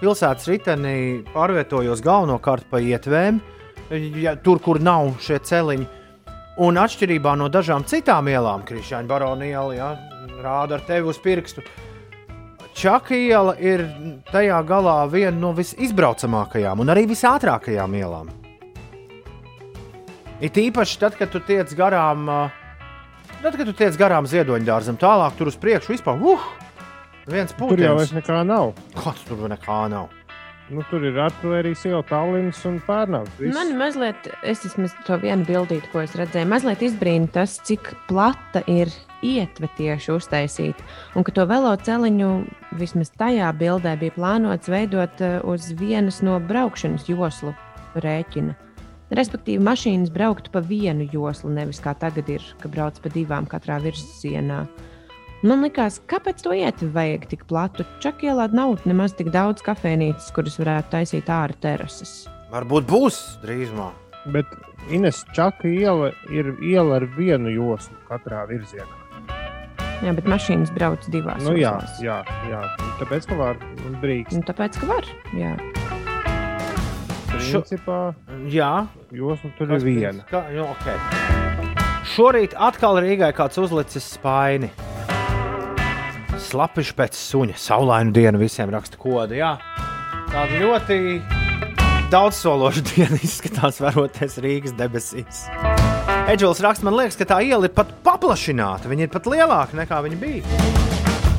[0.00, 3.40] pilsētas riteni pārvietojos galvenokārt pa ietvēm,
[4.20, 5.88] ja, tur, kur nav šie celiņi.
[6.60, 9.92] Un atšķirībā no dažām citām ielām, Krišņāņa barona iela, ja,
[10.42, 11.64] rāda ar tevi uz pirkstu.
[12.76, 13.82] Čaka iela ir
[14.30, 18.30] tajā galā viena no visizbraucamākajām un arī visātrākajām ielām.
[20.40, 22.28] It īpaši tad, kad tu tiec garām,
[23.42, 26.22] tad, kad tu tiec garām ziedoņdārzam, tālāk tur uz priekšu vispār.
[26.22, 26.46] Uh,
[27.26, 28.22] viens Tur jau vairs pūlis.
[28.22, 28.72] nekā nav.
[28.96, 30.08] Kāds tur nekā nav?
[30.70, 33.40] Nu, tur ir artērijas iela, Tallinas un Pērnavas.
[33.42, 38.62] Man mazliet, es vismaz to vienu bildīti, ko es redzēju, mazliet izbrīna tas, cik plata
[38.70, 38.92] ir
[39.26, 40.86] ietve tieši uztaisīta.
[41.18, 42.30] Un ka to veloceliņu
[42.78, 47.50] vismaz tajā bildē bija plānots veidot eh, uz vienas no braukšanas joslu
[47.98, 48.54] rēķina.
[49.10, 53.80] Respektīvi, mašīnas brauktu pa vienu joslu, nevis kā tagad ir, ka brauc pa divām katrā
[53.82, 54.68] virzienā.
[55.40, 57.86] Man liekas, kāpēc to ietvi vajag tik platu?
[58.04, 62.26] Čakielā nav nemaz tik daudz kafejnīcas, kuras varētu taisīt ārā terases.
[62.52, 63.86] Varbūt būs drīzumā.
[64.34, 64.50] Bet
[64.92, 68.98] Ines Čaka iela ir iela ar vienu joslu katrā virzienā.
[70.04, 71.40] Jā, bet mašīnas brauc divās.
[71.44, 72.02] Nu, jā, joslās.
[72.04, 72.18] jā,
[72.48, 72.60] jā.
[73.00, 73.56] Tāpēc, ka var
[73.88, 74.36] un drīkst.
[74.36, 75.08] Nu, tāpēc, ka var.
[75.36, 75.54] Jā.
[77.40, 77.98] Šo- Principā
[78.52, 78.86] Jā,
[79.16, 80.24] josla tur ir viena.
[80.28, 81.00] Kā, nu, okay.
[82.12, 84.68] Šorīt atkal Rīgai kāds uzlicis spaini.
[86.40, 89.36] Slapiši pēc suņa, saulainu dienu visiem raksta kodu.
[89.36, 89.54] Jā.
[90.30, 90.96] Tāda ļoti
[92.10, 95.44] daudzsološa diena izskatās, varoties Rīgas debesīs.
[96.30, 98.90] Edžels raksta, man liekas, ka tā iela ir pat paplašināta.
[98.90, 100.60] Viņa ir pat lielāka nekā viņa bija.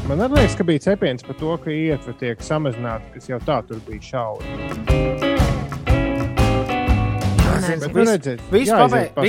[0.10, 3.62] Man arī liekas, ka bija cepiens par to, ka ietve tiek samazināta, kas jau tā
[3.68, 4.58] tur bija šaura.
[7.62, 7.70] Nu,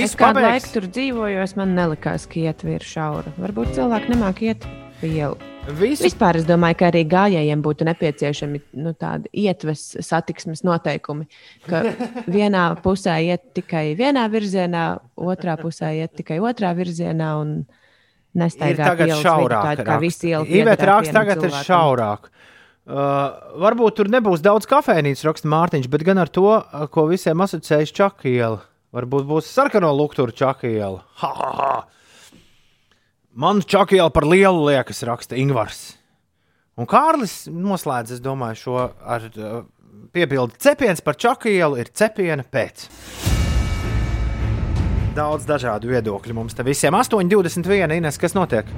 [0.01, 3.33] Es kādu laiku tur dzīvoju, es man nelikās, ka ietver šaura.
[3.39, 4.67] Varbūt cilvēki nemāk iet
[4.99, 5.52] pa ielu.
[5.63, 11.29] Viss Vispār es domāju, ka arī gājējiem būtu nepieciešami nu, tādi ietves satiksmes noteikumi.
[11.69, 11.85] Ka
[12.37, 14.83] vienā pusē iet tikai vienā virzienā,
[15.15, 17.29] otrā pusē iet tikai otrā virzienā.
[17.39, 17.55] Un,
[18.33, 19.67] Ir tagad šaurāk.
[19.69, 21.65] tāda kā visi ielu Iveta vienam tagad ir cilvēkam.
[21.67, 22.29] šaurāk.
[22.83, 23.29] Uh,
[23.61, 27.93] varbūt tur nebūs daudz kafejnīcas, raksta Mārtiņš, bet gan ar to, uh, ko visiem asociējas
[27.95, 28.57] Čakiela.
[28.93, 31.05] Varbūt būs sarkano lukturu Čakiela.
[31.21, 31.75] Ha, ha, ha.
[33.33, 35.95] Man Čakiela par lielu liekas, raksta Ingvars.
[36.77, 39.63] Un Kārlis noslēdz, domāju, šo ar uh,
[40.13, 40.59] piebildi.
[40.61, 42.85] Cepiens par Čakielu ir cepiena pēc.
[45.17, 46.93] Daudz dažādu viedokļu mums te visiem.
[46.93, 48.69] 8,21 Ines, kas notiek?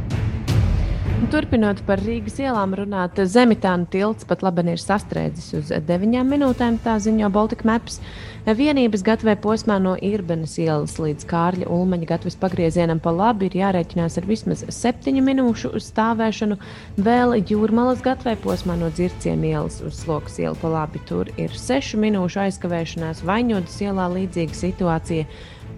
[1.26, 7.00] Turpinot par Rīgas ielām runāt, Zemitāna tilts pat labi ir sastrēdzis uz 9 minūtēm, tā
[7.02, 7.98] ziņo Baltika Maps.
[8.46, 14.20] Vienības gatavē posmā no Irbenes ielas līdz Kārļa Ulmaņa gatavas pagriezienam pa labi ir jārēķinās
[14.22, 16.60] ar vismaz 7 minūšu stāvēšanu.
[17.08, 21.98] Vēl jūrmalas gatavē posmā no Dzirciema ielas uz Slokas ielu pa labi tur ir 6
[22.06, 23.26] minūšu aizkavēšanās.
[23.26, 25.26] Vaņodas ielā līdzīga situācija.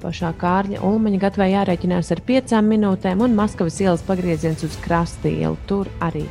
[0.02, 5.58] Pašā Kārļa Ulmaņa gatavē jārēķinās ar 5 minūtēm, un Maskavas ielas pagrieziens uz Krasta ielu.
[5.70, 6.26] Tur arī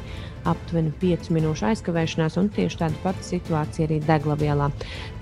[0.47, 4.71] aptuveni 5 minūšu aizkavēšanās, un tieši tāda pati situācija arī Deglavielā.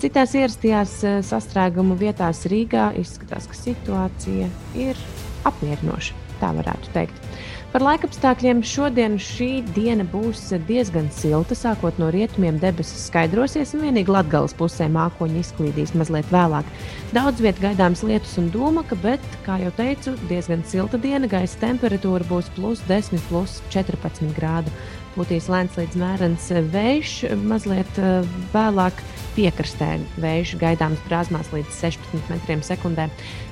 [0.03, 5.01] Citās ierastajās eh, sastrēgumu vietās Rīgā izskatās, ka situācija ir
[5.49, 6.21] apmierinoša.
[6.41, 7.35] Tā varētu teikt.
[7.75, 11.57] Par laikapstākļiem šodien šī diena būs diezgan silta.
[11.59, 16.69] Sākot no rietumiem, debesis skaidrosies, un vienīgi Latvijas pusē mākoņi izklīdīs mazliet vēlāk.
[17.17, 21.27] Daudz vietā gaidāms lietus un dūmaka, bet, kā jau teicu, diezgan silta diena.
[21.27, 24.71] Gaisa temperatūra būs plus 10, plus 14 grādu.
[25.15, 27.11] Pūtīs lēns līdz mērens vējš,
[27.47, 28.99] mazliet eh, vēlāk
[29.35, 33.09] piekrastē vējš gaidāms brāzmās līdz 16 metriem sekundē.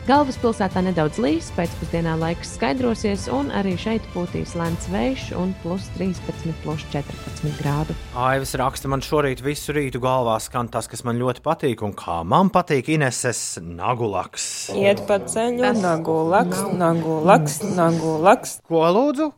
[0.09, 6.51] Galvaspilsētā nedaudz līs, pēcpusdienā laiks skaidrosies, un arī šeit pūtīs lēns vējš un plus 13,
[6.65, 7.95] plus 14 grādu.
[8.19, 12.23] Aivs raksta, man šorīt visu rītu galvā skan tas, kas man ļoti patīk, un kā
[12.27, 14.73] man patīk Ineses nagulaks.
[14.75, 18.59] Iet pa ceļu, nagu laks, nagu laks, nagu laks.
[18.67, 19.31] Ko lūdzu?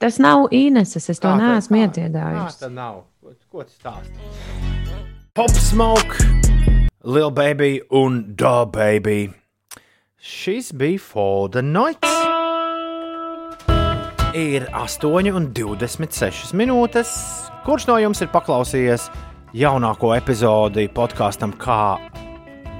[0.00, 3.02] Tas nav Ineses, es to neesmu kā tad nav?
[3.20, 4.16] Ko- Ko tas stāsta?
[5.34, 6.16] Pop smoke,
[7.04, 9.30] Lil Baby un Da Baby.
[10.20, 12.04] Šis bija For the Night.
[14.34, 17.12] Ir 8,26 minūtes.
[17.66, 19.08] Kurš no jums ir paklausījies
[19.52, 21.98] jaunāko epizodi podkāstam, kā,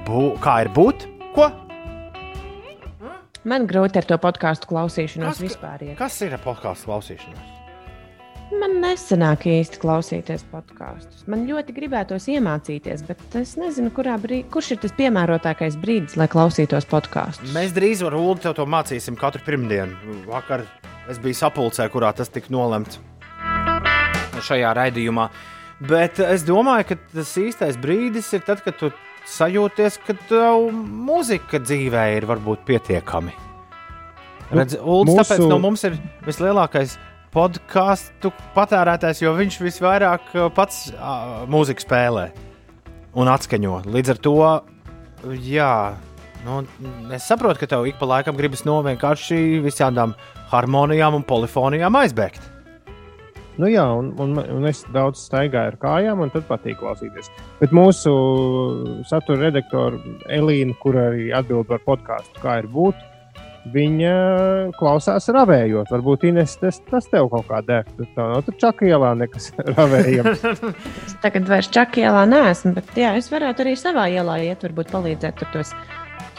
[0.07, 1.05] bū, kā ir būt?
[1.35, 1.51] Ko?
[3.47, 5.81] Man grūti ar to podkāstu klausīšanos Kas- vispār.
[5.81, 5.97] Iet.
[5.97, 7.57] Kas ir podkāstu klausīšanās?
[8.51, 11.23] Man nesanāk īsti klausīties podkāstus.
[11.31, 16.85] Man ļoti gribētos iemācīties, bet es nezinu, brīdī, kurš ir tas piemērotākais brīdis, lai klausītos
[16.85, 17.53] podkāstus.
[17.55, 19.95] Mēs drīz ar Ulu tev to mācīsim katru pirmdienu.
[20.27, 20.65] Vakar
[21.09, 22.99] es biju sapulcē, kurā tas tika nolemts
[24.41, 25.29] šajā raidījumā.
[25.81, 28.91] Bet es domāju, ka tas īstais brīdis ir tad, kad tu
[29.29, 33.33] sajūties, ka tev mūzika dzīvē ir varbūt pietiekami.
[34.51, 35.95] Redz, Uldis, mūsu- tāpēc no mums ir
[36.27, 36.97] vislielākais
[37.31, 42.25] podkāstu patērētājs, jo viņš visvairāk uh, pats uh, mūziku spēlē
[43.15, 43.83] un atskaņo.
[43.87, 44.35] Līdz ar to,
[45.47, 45.71] jā,
[46.43, 46.61] nu,
[47.15, 50.17] es saprotu, ka tev ik pa laikam gribas no vienkārši visādām
[50.51, 52.43] harmonijām un polifonijām aizbēgt.
[53.61, 57.29] Nu, jā, un, un, un es daudz staigāju ar kājām, un tad patīk klausīties.
[57.59, 58.11] Bet mūsu
[59.05, 59.99] satura redaktore
[60.33, 63.03] Elīna, kur arī atbild par podkāstu, kā ir būt,
[63.69, 64.13] viņa
[64.79, 65.91] klausās ravējot.
[65.93, 67.85] Varbūt Ines, tas, tas tev kaut kā der.
[67.97, 70.45] Tur tā nav tur čakielā nekas ravējams.
[71.05, 75.37] Es tagad vairs čakielā neesmu, bet jā, es varētu arī savā ielā iet, varbūt palīdzēt
[75.43, 75.75] tur tos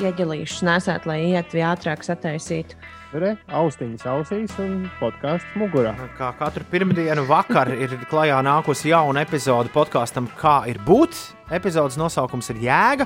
[0.01, 2.81] ķieģelīšus nesēt, lai iet vēl ātrāk sataisītu.
[3.13, 5.91] Re, austiņas ausīs un podkāsts mugurā.
[6.17, 11.19] Kā katru pirmdienu vakar ir klajā nākusi jauna epizode podkāstam, kā ir būt.
[11.53, 13.05] Epizodes nosaukums ir Jēga,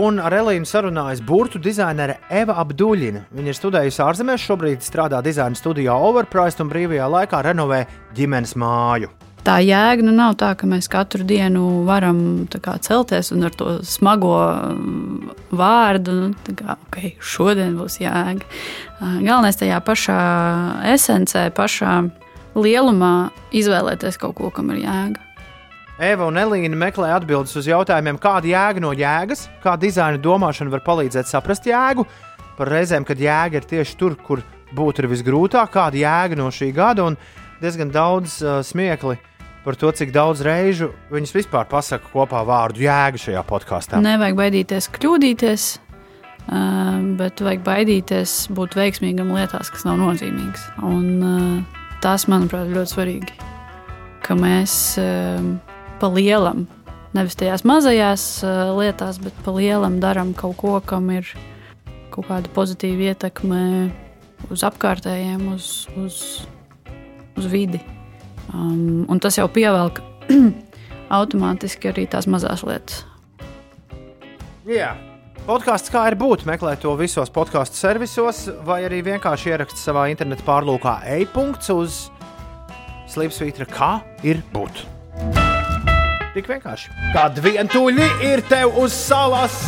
[0.00, 3.26] un ar Elīnu sarunājas burbuļu dizainere Eva Abduļina.
[3.28, 7.82] Viņa ir studējusi ārzemēs, šobrīd strādā dizaina studijā Overpriced un brīvajā laikā renovē
[8.16, 9.12] ģimenes māju.
[9.46, 13.78] Tā jēga nu nav tā, ka mēs katru dienu varam kā, celties un ar to
[13.86, 18.46] smago mm, vārdu, nu, kā, ok, šodien būs jēga.
[19.02, 20.20] Galvenais tajā pašā
[20.92, 21.98] esencē, pašā
[22.54, 25.28] lielumā izvēlēties kaut ko, kam ir jēga.
[26.02, 30.82] Eva un Elīna meklē atbildes uz jautājumiem, kāda jēga no jēgas, kā dizaina domāšana var
[30.86, 32.06] palīdzēt saprast jēgu,
[32.58, 34.42] par reizēm, kad jēga ir tieši tur, kur
[34.74, 37.18] būt ir visgrūtāk, kāda jēga no šī gada, un
[37.62, 39.18] diezgan daudz uh, smiekli
[39.64, 44.00] par to, cik daudz reižu viņas vispār pasaka kopā vārdu jēga šajā podkāstā.
[44.02, 45.66] Nevajag baidīties kļūdīties,
[47.20, 50.66] bet vajag baidīties būt veiksmīgam lietās, kas nav nozīmīgas.
[50.82, 51.64] Un,
[52.02, 53.38] tas, manuprāt, ir ļoti svarīgi.
[54.22, 54.74] Ka mēs
[56.02, 56.66] pa lielam,
[57.14, 58.26] nevis tajās mazajās
[58.78, 61.30] lietās, bet pa lielam darām kaut ko, kam ir
[62.12, 63.62] kaut kāda pozitīva ietekme
[64.50, 66.16] uz apkārtējiem, uz, uz,
[67.38, 67.80] uz vidi.
[68.52, 70.02] Um, un tas jau pievelk
[71.18, 73.02] automātiski arī tās mazās lietas.
[74.68, 74.92] Jā.
[75.42, 80.44] Podkāsts kā ir būt, meklē to visos podkāstu servisos, vai arī vienkārši ierakst savā interneta
[80.46, 81.96] pārlūkā e-punkts uz
[83.10, 83.90] slīpsvītra, kā
[84.22, 84.84] ir būt.
[86.32, 86.94] Tik vienkārši.
[87.12, 89.58] Kad vientuļi ir tev uz salas,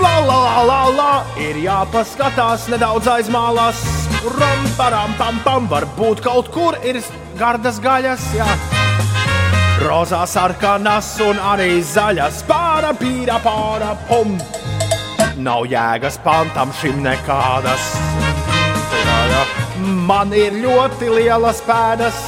[0.00, 3.84] la la la la la, ir jāpaskatās nedaudz aizmālās.
[4.32, 6.98] Ram, param, pam, pam, varbūt kaut kur ir
[7.38, 8.46] gardas gaļas, jā.
[9.78, 14.34] Rozā sarkanas un arī zaļas, pāra pīra, pāra pum.
[15.38, 17.92] Nav jēgas pantam šim nekādas.
[18.90, 19.44] Tādā.
[20.08, 22.24] Man ir ļoti lielas pēdas.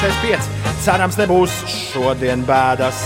[0.00, 0.48] 45.
[0.84, 3.04] Cerams, nebūs šodien bēdas.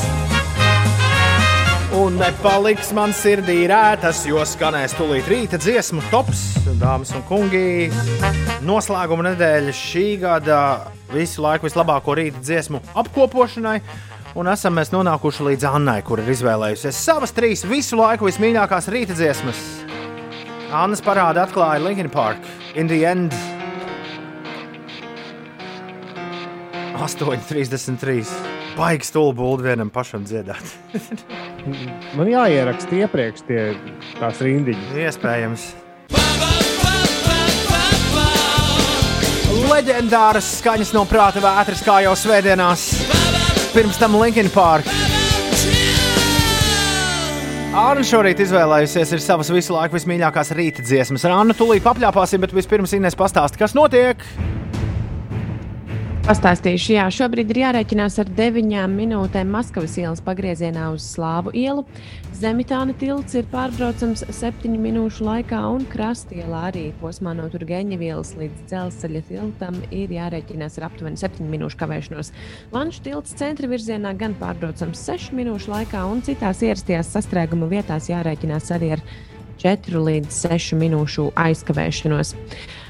[1.98, 6.44] Un nepaliks man sirdī rētas, jo skanēs tūlīt rīta dziesmu tops,
[6.78, 7.88] dāmas un kungi.
[8.62, 10.60] Noslēguma nedēļa šī gada
[11.10, 13.80] visu laiku vislabāko rīta dziesmu apkopošanai.
[14.38, 19.16] Un esam mēs nonākuši līdz Annai, kur ir izvēlējusies savas trīs visu laiku vismīļākās rīta
[19.18, 19.58] dziesmas.
[20.70, 22.46] Annas parāda atklāja Linkin Park,
[22.78, 23.34] In the End.
[26.98, 28.57] 8,33.
[28.78, 30.62] Baigi stulbi vienam pašam dziedāt.
[32.16, 33.62] Man jāieraksta iepriekš tie,
[34.20, 34.92] tās rindiņas.
[35.02, 35.64] Iespējams.
[39.68, 42.86] Leģendāras skaņas no prāta vētras, kā jau svētdienās.
[43.74, 44.86] Pirms tam Linkin Park.
[47.78, 51.26] Anna šorīt izvēlējusies ir savas visu laiku vismīļākās rīta dziesmas.
[51.26, 54.22] Ar Annu tūlīt papļāpāsim, bet vispirms Inês pastāsta, kas notiek.
[56.28, 61.86] Pastāstīšu, jā, šobrīd ir jārēķinās ar 9 minūtēm Maskavas ielas pagriezienā uz Slāvu ielu.
[62.36, 68.66] Zemitāna tilts ir pārbraucams 7 minūšu laikā, un krastielā arī posmā no Turgeņa ielas līdz
[68.68, 72.30] dzelzceļa tiltam ir jārēķinās ar aptuveni 7 minūšu kavēšanos.
[72.76, 78.68] Lanču tilts centra virzienā gan pārbraucams 6 minūšu laikā, un citās ierastajās sastrēguma vietās jārēķinās
[78.76, 79.06] arī ar
[79.64, 82.34] 4 līdz 6 minūšu aizkavēšanos.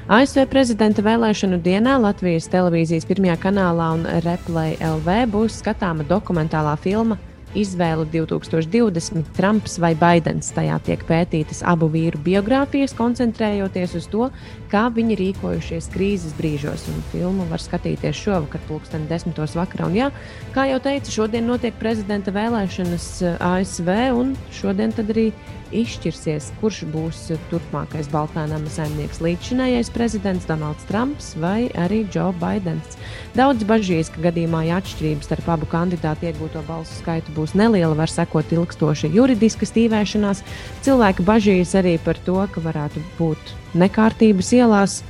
[0.09, 7.19] ASV prezidenta vēlēšanu dienā Latvijas televīzijas pirmajā kanālā un Replay LV būs skatāma dokumentālā filma
[7.53, 10.49] Izvēle 2020, Trumps vai Baidens.
[10.53, 14.31] Tajā tiek pētītas abu vīru biogrāfijas, koncentrējoties uz to,
[14.73, 16.87] kā viņi rīkojušies krīzes brīžos.
[16.89, 19.89] Un filmu var skatīties šovakar, pulksten desmitos vakarā.
[19.89, 20.09] Un, jā,
[20.57, 25.29] kā jau teicu, šodien notiek prezidenta vēlēšanas ASV, un šodien arī
[25.75, 27.19] izšķirsies, kurš būs
[27.51, 32.97] turpmākais Baltānama saimnieks līdzšinējais prezidents Donalds Trumps vai arī Joe Bidenis.
[33.37, 38.11] Daudz bažīs, ka gadījumā, ja atšķirības starp abu kandidātu iegūto balsu skaitu būs neliela, var
[38.11, 40.43] sekot ilgstoša juridiska stīvēšanās.
[40.85, 45.01] Cilvēki bažīs arī par to, ka varētu būt nekārtības ielās.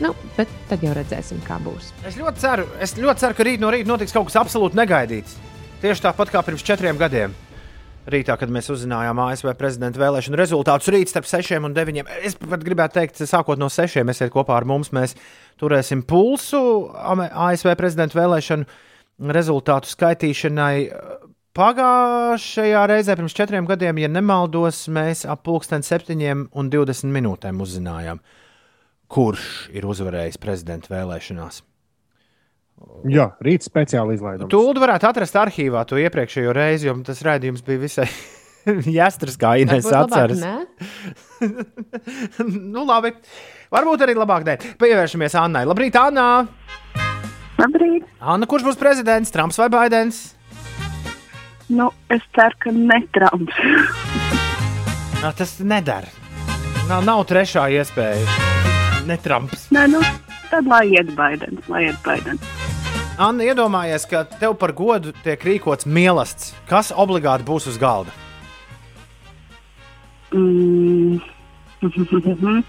[0.00, 1.92] Nu, bet tad jau redzēsim, kā būs.
[2.08, 5.36] Es ļoti ceru, es ļoti ceru ka rīt no rīta notiks kaut kas absolūti negaidīts.
[5.84, 7.36] Tieši tāpat kā pirms četriem gadiem
[8.08, 10.90] rītā, kad mēs uzzinājām ASV prezidenta vēlēšanu rezultātus.
[10.92, 12.02] Rīt starp 6 un 9.
[12.24, 14.00] Es pat gribētu teikt, sākot no 6.
[14.00, 14.92] esiet kopā ar mums.
[14.96, 15.16] Mēs
[15.60, 16.60] turēsim pulsu
[16.96, 20.74] ASV prezidenta vēlēšanu rezultātu skaitīšanai.
[21.60, 28.22] Pagājušajā reizē, pirms četriem gadiem, ja nemaldos, mēs ap pulksten 7 un 20 minūtēm uzzinājām,
[29.10, 31.64] kurš ir uzvarējis prezidenta vēlēšanās.
[33.08, 34.50] Jā, rīt speciāli izlaidums.
[34.52, 38.08] Tūlīt varētu atrast arhīvā to iepriekšējo reizi, jo tas raidījums bija visai
[39.00, 40.42] jāstras, kā Inês atceras.
[42.74, 43.14] nu, labi.
[43.72, 44.58] Varbūt arī labāk ne.
[44.80, 45.64] Pievēršamies Annai.
[45.68, 46.26] Labrīt, Anna!
[47.60, 48.08] Labrīt!
[48.20, 49.32] Anna, kurš būs prezidents?
[49.32, 50.22] Trumps vai Baidens?
[51.70, 53.60] Nu, es ceru, ka ne Trumps.
[55.22, 56.08] Nā, tas nedara.
[56.88, 58.24] Nav, nav trešā iespēja.
[59.06, 59.68] Ne Trumps.
[59.74, 60.00] Nē, nu,
[60.50, 62.44] tad lai iet Baidens, lai iet Baidens.
[63.20, 66.54] Anna, iedomājies, ka tev par godu tiek rīkots mīlestības.
[66.70, 68.14] Kas obligāti būs uz galda?
[70.32, 71.20] Mm.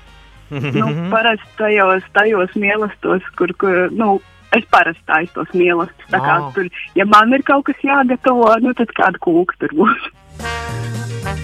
[0.51, 4.17] nu, parasti tajos, tajos mīlestos, kur, kur nu,
[4.55, 6.07] es parasti aiztos mīlestus.
[6.15, 6.49] Ah.
[6.55, 6.67] Tur,
[6.99, 10.09] ja man ir kaut kas jāgatavo, nu, tad kāda kūka tur būs.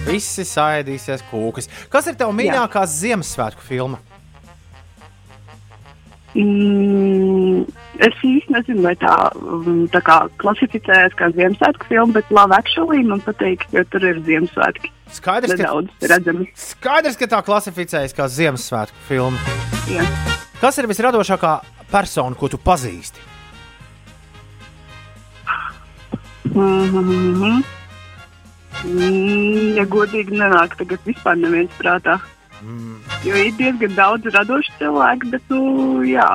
[0.08, 1.68] Visi sēdīsies kūkas.
[1.92, 4.00] Kas ir tev mīļākā Ziemassvētku filma?
[6.36, 7.62] Mm,
[8.04, 13.00] es īsti nezinu, vai tā, mm, tā kā klasificējas kā Ziemassvētku filma, bet Lava Actually
[13.06, 14.92] man patīk, jo tur ir Ziemassvētki.
[15.16, 16.50] Skaidrs, Nedaudz redzami.
[16.52, 19.56] Skaidrs, ka tā klasificējas kā Ziemassvētku filma.
[19.88, 20.04] Jā.
[20.60, 21.54] Kas ir visradošākā
[21.88, 23.24] persona, ko tu pazīsti?
[26.48, 27.62] Mm -hmm.
[28.84, 32.18] mm, ja godīgi nenāk tagad vispār neviens prātā.
[32.62, 32.96] Mm.
[33.26, 36.28] Jo ir diezgan daudz radošu cilvēku, bet, nu, jā.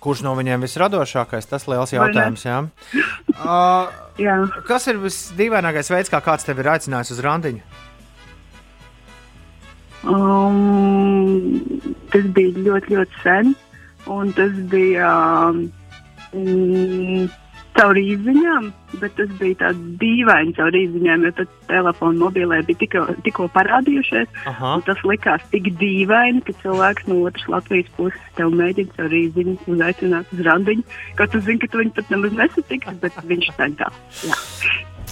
[0.00, 1.48] Kurš no viņiem visradošākais?
[1.48, 2.46] Tas ir liels jautājums.
[2.46, 2.62] Jā.
[3.40, 3.88] Uh,
[4.20, 4.34] jā.
[4.68, 7.62] kas ir visdīvainākais veids, kā kāds tevi ir aicinājis uz randiņu?
[10.04, 11.56] Um,
[12.12, 13.54] tas bija ļoti, ļoti sen.
[14.12, 15.08] Un tas bija
[15.48, 15.64] um,
[17.76, 18.68] caur īsiņām,
[19.00, 24.32] bet tas bija tāds dīvains caur īsiņām, jo tad telefona mobilē bija tikko, tikko parādījušies.
[24.86, 30.34] Tas likās tik dīvaini, ka cilvēks no otras Latvijas puses tev mēģina caur īsiņu uzaicināt
[30.34, 30.86] uz randiņu.
[31.20, 34.02] Kaut tu zini, ka tu viņu pat nemaz nesatiks, bet viņš centās.
[34.26, 34.40] Jā.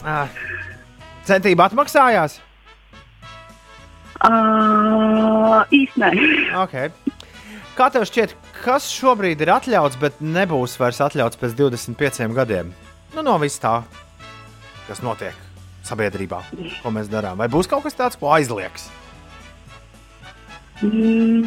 [0.03, 0.39] Uh,
[1.29, 2.41] centība atmaksājās?
[4.19, 6.65] Uh, īstenībā.
[6.65, 6.91] Okay.
[7.79, 8.33] Kā tev šķiet,
[8.65, 12.73] kas šobrīd ir atļauts, bet nebūs vairs atļauts pēc 25 gadiem?
[13.15, 13.77] Nu, no vis tā,
[14.89, 15.37] kas notiek
[15.87, 16.41] sabiedrībā,
[16.83, 17.39] ko mēs darām.
[17.39, 18.89] Vai būs kaut kas tāds, ko aizliegs?
[20.83, 21.47] Mm,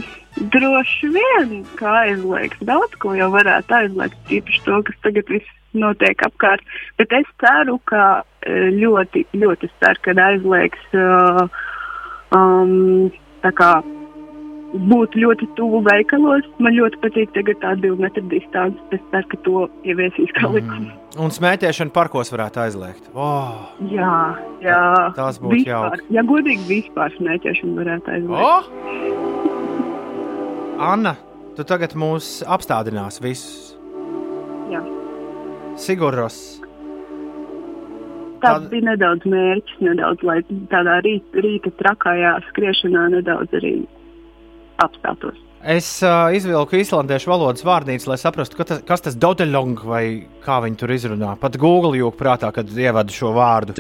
[0.56, 2.64] droši vien, kā aizliegt.
[2.64, 6.64] Daudz ko jau varētu aizliegt, īpaši to, kas tagad viss notiek apkārt.
[6.96, 11.44] Bet es ceru, ka eh, ļoti, ļoti ceru, ka aizliegs uh,
[12.32, 13.12] um,
[13.44, 13.76] tā kā
[14.74, 16.46] būt ļoti tuvu veikalos.
[16.64, 18.78] Man ļoti patīk tagad tā divu metru distance.
[18.96, 20.92] Es ceru, ka to ieviesīs kā likumu.
[21.20, 23.10] Un smēķēšanu parkos varētu aizliegt.
[23.14, 24.84] Oh, Jā, jā.
[25.18, 26.08] Tas būtu vispār, jauki.
[26.16, 28.42] Ja godīgi vispār smēķēšanu varētu aizliegt.
[28.48, 28.64] oh!
[30.82, 31.14] Anna,
[31.58, 33.76] tu tagad mūs apstādinās visus.
[34.72, 34.82] Jā.
[35.78, 36.40] Sigurros.
[38.42, 40.24] Tas bija nedaudz mērķis, nedaudz,
[40.72, 43.76] tādā rīta, rīta trakajā skriešanā nedaudz arī
[44.80, 45.40] apstātos.
[45.62, 50.58] Es uh, izvilku islandiešu valodas vārnīcu, lai saprastu, ka tas, kas tas dodelong vai kā
[50.64, 51.36] viņi tur izrunā.
[51.38, 53.76] Pat Google jūg prātā, kad ievada šo vārdu.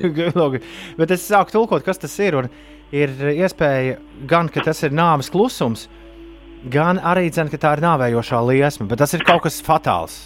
[0.00, 0.62] Degalogi.
[1.02, 2.40] Bet es sāku tulkot, kas tas ir.
[2.40, 2.48] Un
[2.96, 5.84] ir iespēja gan, ka tas ir nāves klusums,
[6.72, 8.88] gan arī, dzen, ka tā ir nāvējošā liesma.
[8.88, 10.16] Bet tas ir kaut kas fatāls.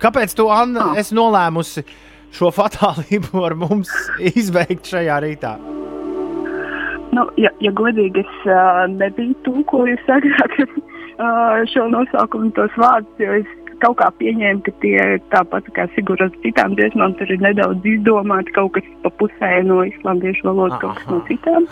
[0.00, 1.84] Kāpēc tu, Anna, esi nolēmusi
[2.32, 3.92] šo fatālību ar mums
[4.32, 5.58] izveikt šajā rītā?
[7.16, 13.38] Nu, ja, ja godīgi, es uh, nebiju tulkojis agrāk uh, šo nosaukumu, tos vārdus, jo
[13.40, 13.54] es
[13.84, 18.54] kaut kā pieņēmu, ka tie ir tāpat kā Sigūras citām dziesmām, tur ir nedaudz izdomāti
[18.56, 21.68] kaut kas pa pusē no islandiešu valodas, kaut kas no citām.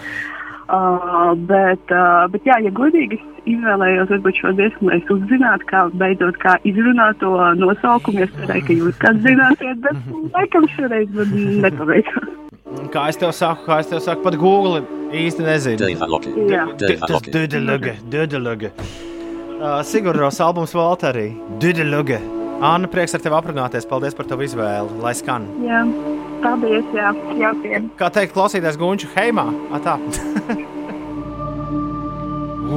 [0.64, 5.68] Uh, bet, uh, bet, jā, ja godīgi, es izvēlējos varbūt šo dziesmu, lai es uzzinātu,
[5.68, 8.24] kā beidzot kā izrunāt to nosaukumu.
[8.24, 11.36] Es cerēju, ka jūs kāds zināsiet, bet laikam šoreiz man
[11.66, 12.32] nepaveicās.
[12.94, 14.78] Kā es tev saku, kā es tev saku, pat Google
[15.14, 15.78] īsti nezinu.
[17.04, 18.70] Tas Dudeluga, Dudeluga.
[19.54, 21.28] Uh, Sigurdos albums Valterī,
[21.62, 22.18] Dudeluga.
[22.64, 23.86] Anna, prieks ar tevi aprunāties.
[23.88, 24.90] Paldies par tavu izvēli.
[25.02, 25.42] Lai skan.
[25.64, 25.80] Jā,
[26.44, 27.08] paldies, jā,
[27.40, 27.82] jaukiem.
[27.98, 29.46] Kā teikt, klausīties Gunču heimā?
[29.74, 29.94] A, tā.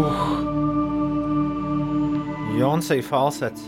[0.01, 0.21] uh.
[2.57, 3.61] Jonsija falsets.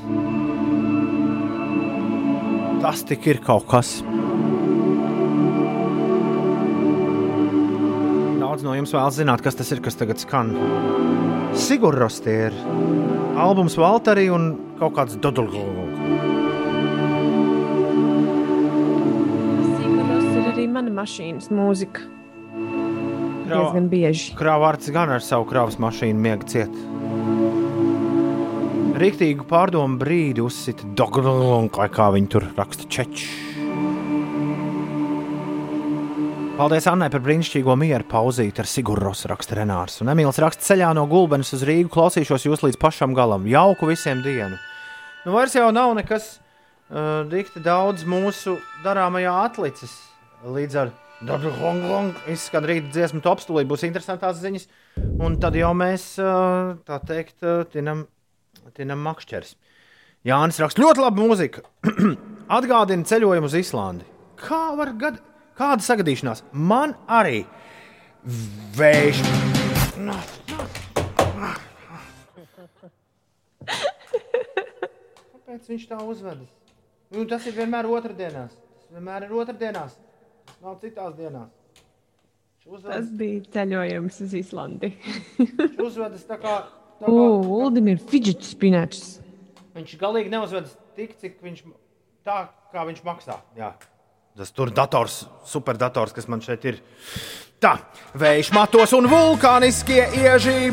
[2.82, 4.00] Tas tik ir kaut kas.
[8.60, 10.50] Daudz no jums vēlas zināt, kas tas ir, kas tagad skan.
[11.56, 12.56] Sigurdos tie ir
[13.40, 14.50] albums Valterī un
[14.82, 15.96] kaut kāds Dodolgogs.
[19.80, 22.04] Tas ir arī mana mašīnas mūzika.
[23.48, 24.36] Diezgan bieži.
[24.36, 26.76] Krāvārds gan ar savu kravas mašīnu miega ciet.
[29.00, 33.49] Rīktīgu pārdomu brīdi uzsita dogronkai, kā viņi tur raksta čeči.
[36.60, 40.02] Paldies Annai par brīnišķīgo mieru pauzīti ar Sigurros raksta Renārs.
[40.04, 43.46] Un Emīls raksta ceļā no Gulbenes uz Rīgu klausīšos jūs līdz pašam galam.
[43.48, 44.58] Jauku visiem dienu.
[45.24, 49.94] Nu vairs jau nav nekas uh, dikti daudz mūsu darāmajā atlicis.
[50.44, 50.92] Līdz ar
[51.30, 54.68] Dabru Hong Kong izskan rīta dziesmu top stulī, būs interesantās ziņas.
[55.24, 58.04] Un tad jau mēs, uh, tā teikt, uh, tinam,
[58.76, 59.56] tinam makšķers.
[60.28, 61.64] Jānis raksta ļoti labu mūziku.
[62.60, 64.12] Atgādina ceļojumu uz Islandi.
[64.44, 65.24] Kā var gad...
[65.60, 66.44] Kāda sagadīšanās?
[66.56, 67.42] Man arī
[68.80, 69.24] vējš.
[74.30, 76.50] Kāpēc viņš tā uzvedas?
[77.10, 78.54] Nu, tas ir vienmēr otrdienās.
[78.54, 79.96] Tas vienmēr ir otrdienās.
[80.50, 81.50] Tas nav citās dienās.
[82.60, 84.92] Viņš uzvedas, Tas bija ceļojums uz Islandi.
[85.40, 86.56] viņš uzvedas tā kā.
[87.00, 89.18] Tā kā O, Uldim ir fidget spinners.
[89.76, 91.64] Viņš galīgi neuzvedas tik, cik viņš
[92.28, 92.42] tā,
[92.74, 93.40] kā viņš maksā.
[93.58, 93.74] Jā.
[94.40, 96.78] Tas tur dators, superdators, kas man šeit ir.
[97.60, 97.74] Tā,
[98.16, 100.70] vējš matos un vulkāniskie ieži.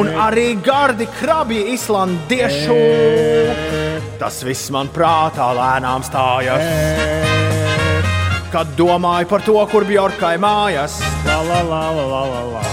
[0.00, 2.76] Un arī gardi krabi islandiešu.
[4.16, 6.64] Tas viss man prātā lēnām stājas.
[8.48, 10.96] kad domāju par to, kur Bjorkai mājas.
[11.26, 12.64] La, la, la, la, la, la.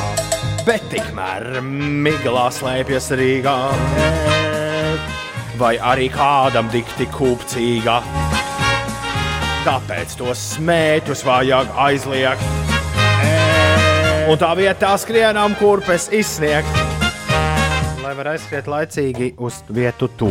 [0.63, 3.57] Bet tikmēr miglā slēpjas Rīgā.
[5.59, 7.99] Vai arī kādam dikti kūpcīga.
[9.65, 12.43] Tāpēc tos smēķus vajag aizliegt.
[14.29, 16.69] Un tā vietā skrienam kurpes izsniegt.
[18.03, 20.29] Lai var aizskriet laicīgi uz vietu to.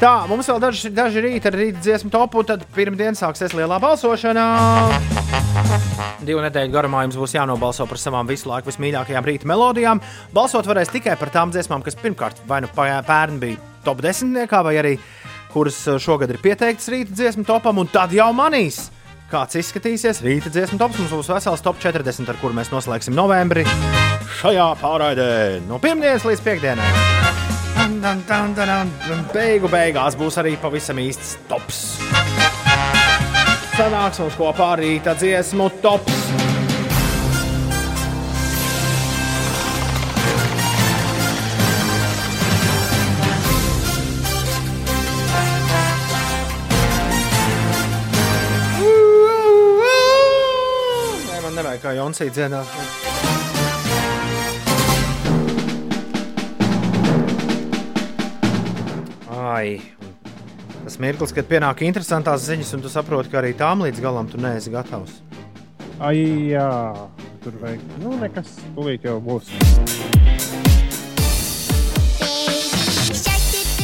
[0.00, 4.46] Tā, mums vēl daži, daži rīta ar rīta dziesmu topu, tad pirmdien sāksies lielā balsošana.
[6.24, 10.00] Divu nedēļu garumā jums būs jānobalso par savām visu laiku vismīļākajām rīta melodijām.
[10.32, 14.78] Balsot varēs tikai par tām dziesmām, kas pirmkārt vai nu pērn bija top 10, vai
[14.80, 14.96] arī
[15.52, 18.88] kuras šogad ir pieteiktas rīta dziesmu topam, un tad jau manīs.
[19.32, 20.98] Kāds izskatīsies rīta dziesmu tops?
[21.00, 23.64] Mums būs vesels top 40, ar kuru mēs noslēgsim novembrī
[24.42, 25.26] šajā pārraidē
[25.68, 26.88] no pirmdienas līdz piekdienai.
[29.32, 31.82] Beigu beigās būs arī pavisam īsts tops.
[33.72, 36.51] Sanāks mums kopā rīta dziesmu tops.
[51.92, 52.66] Kā Jonsija dziedāt.
[59.32, 59.82] Ai,
[60.84, 64.40] tas mirklis, kad pienāk interesantās ziņas, un tu saproti, ka arī tām līdz galam tu
[64.40, 65.20] neesi gatavs.
[66.00, 66.16] Ai,
[66.54, 66.70] jā,
[67.44, 67.84] tur vajag.
[68.00, 69.52] Nu, nekas, tūlīt jau būs.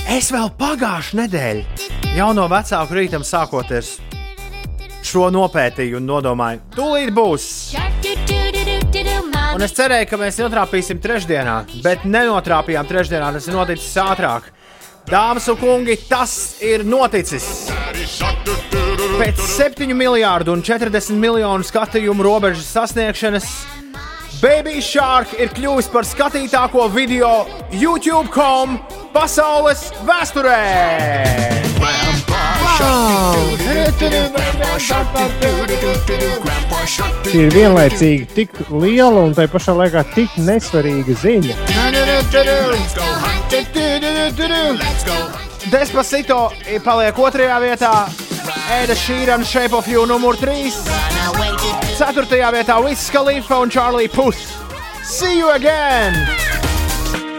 [0.09, 3.98] Es vēl pagājušā nedēļa, jau no vecāku rītam sākoties,
[5.09, 7.48] šo nopētīju un nodomāju, tūlīt būs.
[9.55, 13.32] Un es cerēju, ka mēs notrāpīsim trešdienā, bet nenotrāpījām trešdienā.
[13.35, 14.52] Tas ir noticis ātrāk.
[15.09, 17.68] Dāmas un kungi, tas ir noticis.
[19.18, 23.51] Pēc 7 miljardu un 40 miljonu skatījumu robežas sasniegšanas
[24.39, 27.32] Baby Shark ir kļuvis par skatītāko video
[27.74, 28.78] YouTube.com
[29.16, 31.57] pasaules vēsturē.
[37.29, 41.55] Šī ir vienlaicīgi tik liela un tai pašā laikā tik nesvarīga ziņa.
[45.73, 46.39] Despacito
[46.85, 47.93] paliek otrajā vietā.
[48.79, 50.73] Eda Šīrana, Shape of You numur 3.
[51.99, 54.39] Ceturtajā vietā Wiz Khalifa un Charlie Puth.
[55.05, 56.15] See you again!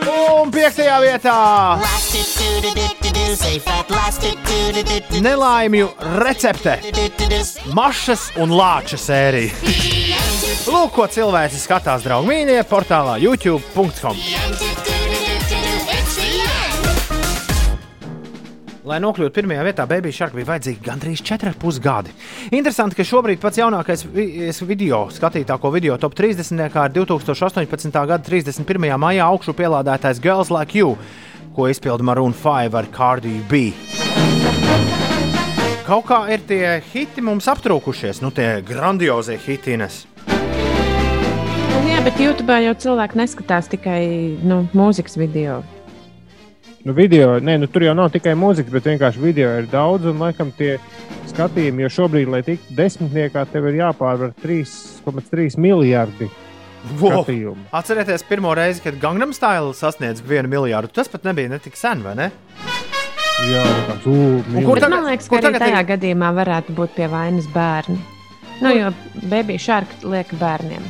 [0.10, 1.80] Un piektajā vietā
[5.22, 6.80] nelaimju recepte,
[7.74, 9.54] mašas un lāča sērija.
[10.70, 14.18] Lūk, ko cilvēki skatās, draugi mīļie, portālā YouTube.com.
[18.90, 22.14] Lai nokļūtu pirmajā vietā, Baby Shark bija vajadzīgi gandrīz 4,5 gadi.
[22.58, 26.70] Interesanti, ka šobrīd pats jaunākais vi- video, skatītāko video top 30.
[26.74, 28.08] kā ir 2018.
[28.08, 28.98] gada 31.
[28.98, 30.98] maijā augšu pielādētais Girls Like You,
[31.60, 33.74] ko izpilda Maroon 5 ar Cardi B.
[35.84, 40.06] Kaut kā ir tie hiti mums aptrūkušies, nu tie grandiozie hitines.
[41.90, 44.04] Jā, bet YouTube jau cilvēki neskatās tikai
[44.40, 45.60] nu, mūzikas video.
[46.88, 50.08] Nu, video, nē, nu, tur jau nav tikai mūzika, bet vienkārši video ir daudz.
[50.08, 50.78] Un, laikam, tie
[51.28, 56.30] skatījumi, jo šobrīd, lai tiktu desmitniekā, tev ir jāpārvar 3,3 miljardi
[57.00, 57.24] Wow.
[57.26, 57.66] skatījumu.
[57.76, 60.88] Atcerieties, pirmo reizi, kad Gangnam Style sasniedz vienu miljardu.
[60.94, 62.32] Tas pat nebija ne tik sen, vai ne?
[63.40, 63.64] Jā,
[64.06, 67.08] ugh, Un kur tagad- man liekas, kur ka arī tajā ir- gadījumā varētu būt pie
[67.08, 68.00] vainas bērni.
[68.62, 68.94] Nu, jo
[69.30, 70.84] Baby Shark liek bērniem.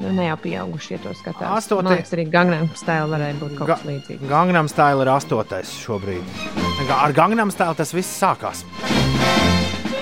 [0.00, 1.50] Nu, ne jau pieaugušie to skatās.
[1.58, 4.28] Astotie- Man liekas, arī Gangnam Style varēja būt kaut kas līdzīgs.
[4.28, 6.22] Gangnam Style ir astotais šobrīd.
[6.88, 8.64] Ga- Ar Gangnam Style tas viss sākās.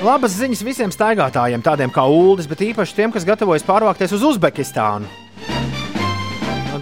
[0.05, 5.09] Labas ziņas visiem staigātājiem, tādiem kā Uldis, bet īpaši tiem, kas gatavojas pārvākties uz Uzbekistānu.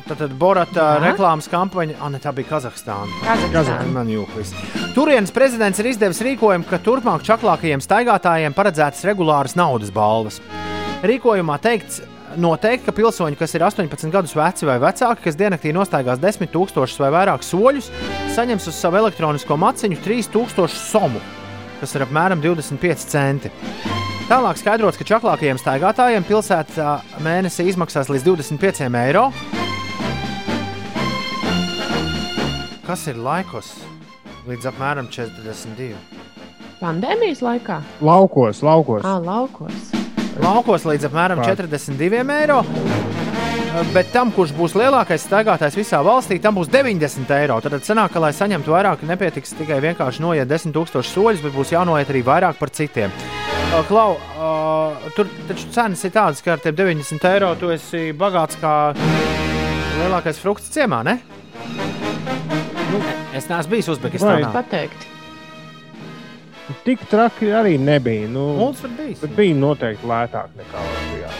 [0.04, 3.20] Tad, tad Borata reklāmas kampaņa, ah, ne, tā bija Kazahstāna.
[3.54, 4.90] Kazahstāna.
[4.96, 10.40] Turienes prezidents ir izdevis rīkojumu, ka turpmāk čaklākajiem staigātājiem paredzētas regulāras naudas balvas.
[11.06, 12.02] Rīkojumā teikts,
[12.34, 17.06] noteikti, ka pilsoņi, kas ir 18 gadus veci vai vecāki, kas diennaktī nostaigās 10 000
[17.06, 17.92] vai vairāk soļus,
[18.34, 21.22] saņems uz savu elektronisko maciņu 3000 somu,
[21.80, 23.50] kas ir apmēram 25 centi.
[24.24, 26.94] Tālāk skaidrots, ka čaklākajiem staigātājiem pilsētā
[27.24, 29.26] mēnesī izmaksās līdz 25 eiro.
[32.84, 33.74] Kas ir laikos?
[34.48, 35.92] Līdz apmēram 42.
[36.80, 37.78] Pandēmijas laikā?
[38.04, 39.04] Laukos, laukos.
[39.08, 39.92] Ah, laukos.
[40.42, 41.52] Laukos līdz apmēram Kā?
[41.54, 42.62] 42 eiro.
[43.74, 47.56] Bet tam, kurš būs lielākais staigātājs visā valstī, tam būs 90 eiro.
[47.62, 51.72] Tad sanāk, ka, lai saņemtu vairāk, nepietiks tikai vienkārši noiet 10 000 soļus, bet būs
[51.74, 53.10] jānoiet arī vairāk par citiem.
[53.88, 58.60] Klau, uh, tur taču cenas ir tādas, ka ar tiem 90 eiro tu esi bagāts
[58.62, 58.74] kā
[59.98, 61.16] lielākais frukts ciemā, ne?
[62.92, 63.00] Nu,
[63.34, 64.52] es neesmu bijis Uzbekistānā.
[64.54, 65.08] Pateikt.
[66.86, 68.30] Tik traki arī nebija.
[68.30, 69.18] Nu, Mums ir bijis.
[69.24, 71.34] bet bija noteikti lētāk nekā Latvijā.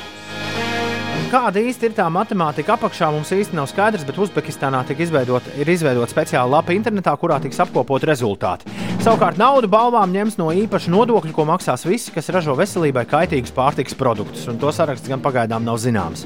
[1.34, 6.06] Kāda īsti ir tā matemātika apakšā, mums īsti nav skaidrs, bet Uzbekistānā izveidot, ir izveidota
[6.12, 8.70] speciāla lapa internetā, kurā tiks apkopot rezultāti.
[9.02, 13.98] Savukārt naudu balvām ņems no īpaša nodokļa, ko maksās visi, kas ražo veselībai kaitīgus pārtikas
[13.98, 16.22] produktus, un to saraksts gan pagaidām nav zināms.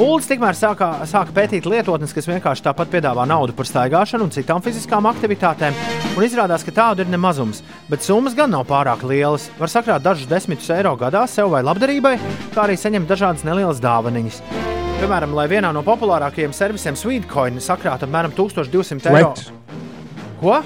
[0.00, 4.62] Pūlis tikmēr sākā, sāka pētīt lietotnes, kas vienkārši tāpat piedāvā naudu par staigāšanu un citām
[4.64, 5.76] fiziskām aktivitātēm,
[6.14, 9.50] un izrādās, ka tādu ir nemazums, bet summas gan nav pārāk lielas.
[9.60, 12.16] Var sakrāt dažus desmitus eiro gadā sev vai labdarībai,
[12.54, 14.40] kā arī saņemt dažādas nelielas dāvanas.
[15.02, 19.34] Piemēram, lai vienā no populārākajiem servisiem Sweetcoin sakrātu apmēram 1200 eiro.
[20.40, 20.62] Ko?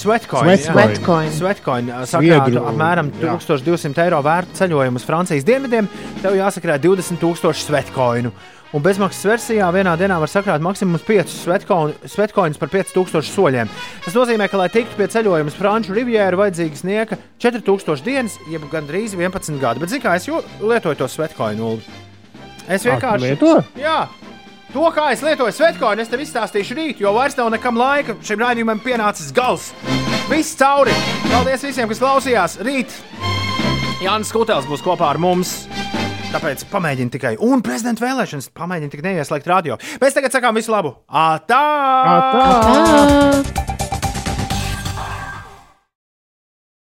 [0.00, 0.48] Sweatcoin.
[0.50, 0.72] jā.
[0.72, 1.30] Sweatcoin.
[1.34, 3.36] Sweatcoin ā, sakrātu Sviedru, apmēram jā.
[3.38, 5.88] 1200 eiro vērtu ceļojumu uz Francijas dienvidiem.
[6.22, 8.32] Tev jāsakrāt 20,000 sweatcoinu.
[8.74, 11.30] Un bezmaksas versijā vienā dienā var sakrāt maksimums 5
[12.10, 13.68] sweatcoinus par 5000 soļiem.
[14.02, 18.66] Tas nozīmē, ka, lai tiktu pie ceļojuma uz Franču rivjēru, vajadzīgs nieka 4000 dienas, jeb
[18.72, 19.78] gandrīz 11 gadi.
[19.84, 21.76] Bet, zināmā mērā, es lietoju to sweatcoinu.
[22.66, 23.30] Es Ak, vienkārši.
[23.30, 23.52] lieto?
[23.78, 24.08] Jā,
[24.74, 28.16] to, kā es lietoju svetkoinu, es tev izstāstīšu rīt, jo vairs nav nekam laika.
[28.26, 29.70] Šim raidījumam pienācis gals.
[30.30, 30.94] Viss cauri.
[31.30, 32.58] Paldies visiem, kas klausījās.
[32.64, 32.94] Rīt
[34.04, 35.62] Jānis Kutels būs kopā ar mums.
[36.34, 39.78] Tāpēc pamēģini tikai, un prezidenta vēlēšanas pamēģini tikai neieslēgt radio.
[40.02, 40.96] Mēs tagad sakām visu labu.
[41.06, 41.62] Atā!
[42.16, 42.50] Atā!
[43.54, 43.73] Tā.